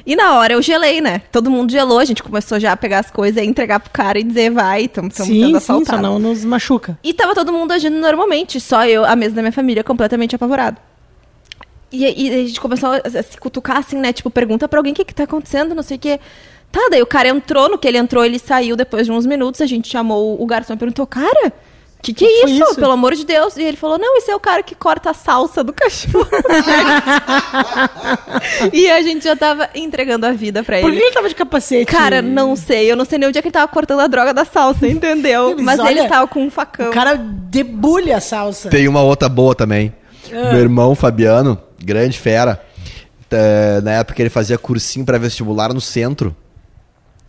E 0.06 0.14
na 0.14 0.34
hora 0.38 0.52
eu 0.52 0.60
gelei, 0.60 1.00
né? 1.00 1.22
Todo 1.32 1.50
mundo 1.50 1.72
gelou, 1.72 1.98
a 1.98 2.04
gente 2.04 2.22
começou 2.22 2.60
já 2.60 2.72
a 2.72 2.76
pegar 2.76 2.98
as 2.98 3.10
coisas 3.10 3.42
e 3.42 3.46
entregar 3.46 3.80
pro 3.80 3.90
cara 3.90 4.18
e 4.18 4.22
dizer, 4.22 4.50
vai, 4.50 4.82
estamos 4.82 5.14
sendo 5.14 5.26
Sim, 5.26 5.46
sim, 5.46 5.56
assaltados. 5.56 5.88
só 5.88 5.96
não 5.96 6.18
nos 6.18 6.44
machuca. 6.44 6.98
E 7.02 7.14
tava 7.14 7.34
todo 7.34 7.52
mundo 7.52 7.72
agindo 7.72 7.96
normalmente, 7.96 8.60
só 8.60 8.86
eu, 8.86 9.04
a 9.04 9.16
mesa 9.16 9.34
da 9.34 9.40
minha 9.40 9.52
família, 9.52 9.82
completamente 9.82 10.36
apavorado. 10.36 10.76
E, 11.90 12.04
e 12.04 12.34
a 12.34 12.46
gente 12.46 12.60
começou 12.60 12.90
a, 12.90 12.96
a 12.96 13.22
se 13.22 13.38
cutucar 13.38 13.78
assim, 13.78 13.96
né? 13.96 14.12
Tipo, 14.12 14.28
pergunta 14.28 14.68
pra 14.68 14.78
alguém 14.78 14.92
o 14.92 14.96
que 14.96 15.04
que 15.04 15.14
tá 15.14 15.24
acontecendo, 15.24 15.74
não 15.74 15.82
sei 15.82 15.96
o 15.96 16.00
quê. 16.00 16.20
Tá, 16.70 16.88
daí 16.90 17.00
o 17.00 17.06
cara 17.06 17.28
entrou, 17.28 17.70
no 17.70 17.78
que 17.78 17.86
ele 17.86 17.96
entrou, 17.98 18.24
ele 18.24 18.38
saiu 18.38 18.76
depois 18.76 19.06
de 19.06 19.12
uns 19.12 19.24
minutos, 19.24 19.60
a 19.60 19.66
gente 19.66 19.88
chamou 19.88 20.42
o 20.42 20.44
garçom 20.44 20.74
e 20.74 20.76
perguntou, 20.76 21.06
cara, 21.06 21.52
que 22.12 22.12
que 22.12 22.24
é 22.24 22.44
isso? 22.44 22.64
isso? 22.64 22.74
Pelo 22.76 22.92
amor 22.92 23.14
de 23.14 23.24
Deus. 23.24 23.56
E 23.56 23.62
ele 23.62 23.76
falou, 23.76 23.98
não, 23.98 24.16
esse 24.18 24.30
é 24.30 24.36
o 24.36 24.40
cara 24.40 24.62
que 24.62 24.74
corta 24.74 25.10
a 25.10 25.14
salsa 25.14 25.64
do 25.64 25.72
cachorro. 25.72 26.28
e 28.72 28.90
a 28.90 29.02
gente 29.02 29.24
já 29.24 29.36
tava 29.36 29.68
entregando 29.74 30.26
a 30.26 30.32
vida 30.32 30.62
pra 30.62 30.80
Por 30.80 30.88
ele. 30.88 30.96
que 30.98 31.02
ele 31.04 31.14
tava 31.14 31.28
de 31.28 31.34
capacete? 31.34 31.90
Cara, 31.90 32.20
não 32.20 32.56
sei. 32.56 32.90
Eu 32.90 32.96
não 32.96 33.04
sei 33.04 33.18
nem 33.18 33.28
onde 33.28 33.38
é 33.38 33.42
que 33.42 33.48
ele 33.48 33.52
tava 33.52 33.68
cortando 33.68 34.00
a 34.00 34.06
droga 34.06 34.34
da 34.34 34.44
salsa, 34.44 34.86
entendeu? 34.86 35.54
Mas 35.56 35.74
Mas, 35.74 35.80
olha, 35.80 35.90
ele 35.90 36.00
estava 36.02 36.26
com 36.26 36.42
um 36.44 36.50
facão. 36.50 36.88
O 36.88 36.92
cara 36.92 37.14
debulha 37.16 38.16
a 38.16 38.20
salsa. 38.20 38.70
Tem 38.70 38.88
uma 38.88 39.02
outra 39.02 39.28
boa 39.28 39.54
também. 39.54 39.92
Meu 40.30 40.60
irmão 40.60 40.94
Fabiano, 40.94 41.58
grande 41.82 42.18
fera. 42.18 42.62
tá, 43.28 43.36
Na 43.82 43.92
época 43.92 44.20
ele 44.22 44.30
fazia 44.30 44.58
cursinho 44.58 45.04
pra 45.04 45.18
vestibular 45.18 45.72
no 45.72 45.80
centro. 45.80 46.34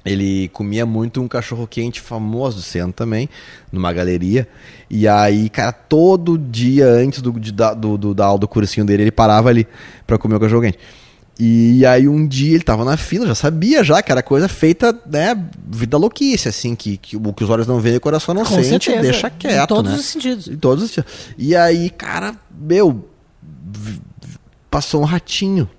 Ele 0.06 0.50
comia 0.50 0.86
muito 0.86 1.20
um 1.22 1.28
cachorro 1.28 1.66
quente 1.66 2.00
famoso 2.00 2.58
do 2.58 2.62
centro 2.62 2.94
também, 2.94 3.28
numa 3.72 3.92
galeria. 3.92 4.48
E 4.90 5.08
aí, 5.08 5.50
cara, 5.50 5.72
todo 5.72 6.38
dia 6.38 6.88
antes 6.88 7.22
do, 7.22 7.32
de, 7.40 7.52
da, 7.52 7.74
do, 7.74 7.98
do, 7.98 8.14
da 8.14 8.26
aula 8.26 8.40
do 8.40 8.48
cursinho 8.48 8.86
dele, 8.86 9.04
ele 9.04 9.12
parava 9.12 9.50
ali 9.50 9.68
pra 10.06 10.18
comer 10.18 10.36
o 10.36 10.40
cachorro 10.40 10.62
quente. 10.62 10.78
E 11.38 11.86
aí 11.86 12.08
um 12.08 12.26
dia 12.26 12.56
ele 12.56 12.64
tava 12.64 12.86
na 12.86 12.96
fila, 12.96 13.28
já 13.28 13.36
sabia 13.36 13.84
já 13.84 14.02
que 14.02 14.10
era 14.10 14.24
coisa 14.24 14.48
feita, 14.48 14.98
né, 15.06 15.36
vida 15.68 15.98
louquice, 15.98 16.48
assim, 16.48 16.76
que, 16.76 16.96
que 16.96 17.18
o 17.18 17.34
que 17.34 17.44
os 17.44 17.50
olhos 17.50 17.68
não 17.68 17.80
veem, 17.82 17.98
o 17.98 18.02
coração 18.02 18.34
não 18.34 18.46
Com 18.46 18.56
sente, 18.56 18.86
certeza. 18.86 19.02
deixa 19.02 19.28
Em 19.28 19.32
quieto, 19.32 19.68
todos 19.68 19.92
né? 19.92 19.98
os 19.98 20.06
sentidos. 20.06 20.48
Em 20.48 20.56
todos 20.56 20.84
os 20.86 20.92
sentidos. 20.92 21.14
E 21.38 21.54
aí, 21.54 21.90
cara, 21.90 22.36
meu, 22.58 23.10
passou 24.72 25.02
um 25.02 25.04
ratinho 25.04 25.70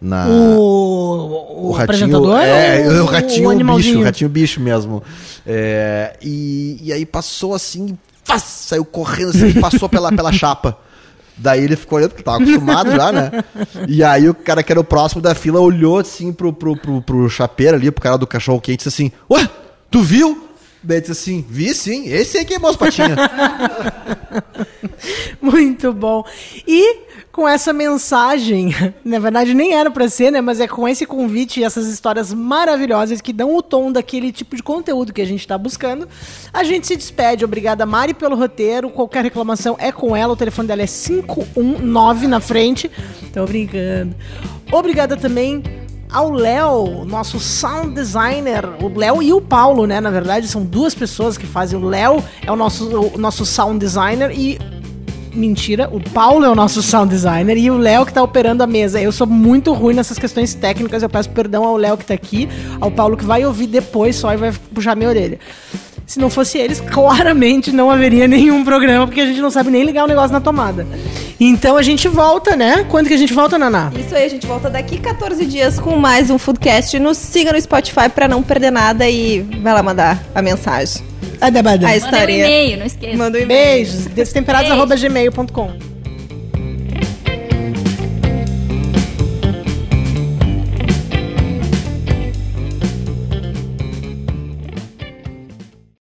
na... 0.00 0.28
O, 0.28 1.70
o, 1.70 1.76
apresentador? 1.76 2.40
É, 2.40 2.88
ou 2.88 3.02
o 3.02 3.04
ratinho 3.06 3.30
bicho, 3.30 3.50
animalzinho? 3.50 4.00
o 4.00 4.04
ratinho 4.04 4.30
bicho 4.30 4.60
mesmo. 4.60 5.02
É, 5.46 6.16
e, 6.22 6.78
e 6.82 6.92
aí 6.92 7.04
passou 7.04 7.54
assim, 7.54 7.98
faz, 8.24 8.42
saiu 8.42 8.84
correndo, 8.84 9.30
assim, 9.30 9.60
passou 9.60 9.88
pela, 9.88 10.12
pela 10.12 10.30
chapa. 10.32 10.78
Daí 11.36 11.62
ele 11.62 11.76
ficou 11.76 11.98
olhando, 11.98 12.10
porque 12.10 12.22
tava 12.22 12.42
acostumado 12.42 12.90
já, 12.90 13.12
né? 13.12 13.30
E 13.86 14.02
aí 14.02 14.28
o 14.28 14.34
cara 14.34 14.62
que 14.62 14.72
era 14.72 14.80
o 14.80 14.84
próximo 14.84 15.22
da 15.22 15.34
fila 15.34 15.60
olhou 15.60 15.98
assim 15.98 16.32
pro, 16.32 16.52
pro, 16.52 16.76
pro, 16.76 17.00
pro 17.00 17.30
chapeiro 17.30 17.76
ali, 17.76 17.90
pro 17.90 18.02
cara 18.02 18.18
do 18.18 18.26
cachorro 18.26 18.60
quente, 18.60 18.78
disse 18.78 18.88
assim: 18.88 19.12
Ué, 19.30 19.48
tu 19.88 20.02
viu? 20.02 20.47
Daí 20.82 21.00
disse 21.00 21.12
assim: 21.12 21.44
Vi 21.48 21.74
sim, 21.74 22.08
esse 22.08 22.38
aí 22.38 22.44
queimou 22.44 22.70
as 22.70 22.76
patinhas. 22.76 23.18
Muito 25.40 25.92
bom. 25.92 26.24
E 26.66 27.08
com 27.32 27.48
essa 27.48 27.72
mensagem, 27.72 28.74
na 29.04 29.18
verdade 29.18 29.54
nem 29.54 29.74
era 29.74 29.90
pra 29.90 30.08
ser, 30.08 30.30
né? 30.30 30.40
Mas 30.40 30.60
é 30.60 30.68
com 30.68 30.88
esse 30.88 31.06
convite 31.06 31.60
e 31.60 31.64
essas 31.64 31.86
histórias 31.86 32.32
maravilhosas 32.32 33.20
que 33.20 33.32
dão 33.32 33.56
o 33.56 33.62
tom 33.62 33.90
daquele 33.90 34.32
tipo 34.32 34.56
de 34.56 34.62
conteúdo 34.62 35.12
que 35.12 35.22
a 35.22 35.24
gente 35.24 35.46
tá 35.46 35.58
buscando, 35.58 36.08
a 36.52 36.62
gente 36.62 36.86
se 36.86 36.96
despede. 36.96 37.44
Obrigada, 37.44 37.84
Mari, 37.84 38.14
pelo 38.14 38.36
roteiro. 38.36 38.90
Qualquer 38.90 39.24
reclamação 39.24 39.76
é 39.78 39.90
com 39.90 40.16
ela. 40.16 40.32
O 40.32 40.36
telefone 40.36 40.68
dela 40.68 40.82
é 40.82 40.86
519 40.86 42.26
na 42.26 42.40
frente. 42.40 42.90
Tô 43.32 43.44
brincando. 43.46 44.14
Obrigada 44.70 45.16
também 45.16 45.62
ao 46.10 46.30
Léo, 46.30 47.04
nosso 47.04 47.38
sound 47.38 47.94
designer, 47.94 48.64
o 48.82 48.88
Léo 48.88 49.22
e 49.22 49.32
o 49.32 49.40
Paulo, 49.40 49.86
né? 49.86 50.00
Na 50.00 50.10
verdade, 50.10 50.48
são 50.48 50.64
duas 50.64 50.94
pessoas 50.94 51.36
que 51.36 51.46
fazem. 51.46 51.78
O 51.78 51.84
Léo 51.84 52.22
é 52.44 52.50
o 52.50 52.56
nosso, 52.56 52.88
o 53.14 53.18
nosso 53.18 53.44
sound 53.44 53.78
designer 53.78 54.30
e 54.30 54.58
Mentira, 55.34 55.88
o 55.92 56.00
Paulo 56.00 56.44
é 56.44 56.48
o 56.48 56.54
nosso 56.54 56.82
sound 56.82 57.10
designer 57.10 57.56
e 57.56 57.70
o 57.70 57.76
Léo 57.76 58.04
que 58.04 58.12
tá 58.12 58.22
operando 58.22 58.62
a 58.62 58.66
mesa. 58.66 59.00
Eu 59.00 59.12
sou 59.12 59.26
muito 59.26 59.72
ruim 59.72 59.94
nessas 59.94 60.18
questões 60.18 60.54
técnicas, 60.54 61.02
eu 61.02 61.08
peço 61.08 61.30
perdão 61.30 61.64
ao 61.64 61.76
Léo 61.76 61.96
que 61.96 62.04
tá 62.04 62.14
aqui, 62.14 62.48
ao 62.80 62.90
Paulo 62.90 63.16
que 63.16 63.24
vai 63.24 63.44
ouvir 63.44 63.68
depois 63.68 64.16
só 64.16 64.32
e 64.32 64.36
vai 64.36 64.52
puxar 64.74 64.96
minha 64.96 65.08
orelha. 65.08 65.38
Se 66.08 66.18
não 66.18 66.30
fosse 66.30 66.56
eles, 66.56 66.80
claramente 66.80 67.70
não 67.70 67.90
haveria 67.90 68.26
nenhum 68.26 68.64
programa, 68.64 69.06
porque 69.06 69.20
a 69.20 69.26
gente 69.26 69.42
não 69.42 69.50
sabe 69.50 69.68
nem 69.68 69.84
ligar 69.84 70.04
o 70.04 70.06
negócio 70.06 70.32
na 70.32 70.40
tomada. 70.40 70.86
Então 71.38 71.76
a 71.76 71.82
gente 71.82 72.08
volta, 72.08 72.56
né? 72.56 72.86
Quando 72.88 73.08
que 73.08 73.14
a 73.14 73.16
gente 73.18 73.34
volta, 73.34 73.58
Naná? 73.58 73.92
Isso 73.94 74.16
aí, 74.16 74.24
a 74.24 74.28
gente 74.28 74.46
volta 74.46 74.70
daqui 74.70 74.98
14 74.98 75.44
dias 75.44 75.78
com 75.78 75.96
mais 75.96 76.30
um 76.30 76.38
Foodcast. 76.38 76.98
Nos 76.98 77.18
siga 77.18 77.52
no 77.52 77.60
Spotify 77.60 78.08
pra 78.08 78.26
não 78.26 78.42
perder 78.42 78.70
nada 78.70 79.06
e 79.06 79.42
vai 79.62 79.74
lá 79.74 79.82
mandar 79.82 80.18
a 80.34 80.40
mensagem. 80.40 81.02
A 81.42 81.50
Manda 81.50 81.86
um 81.86 81.90
história. 81.90 82.32
e-mail, 82.32 82.78
não 82.78 82.86
esqueça. 82.86 83.16
Manda 83.16 83.38
um 83.38 83.42
e-mail. 83.42 83.74
Beijos, 83.74 84.06
destemperados.gmail.com 84.06 85.87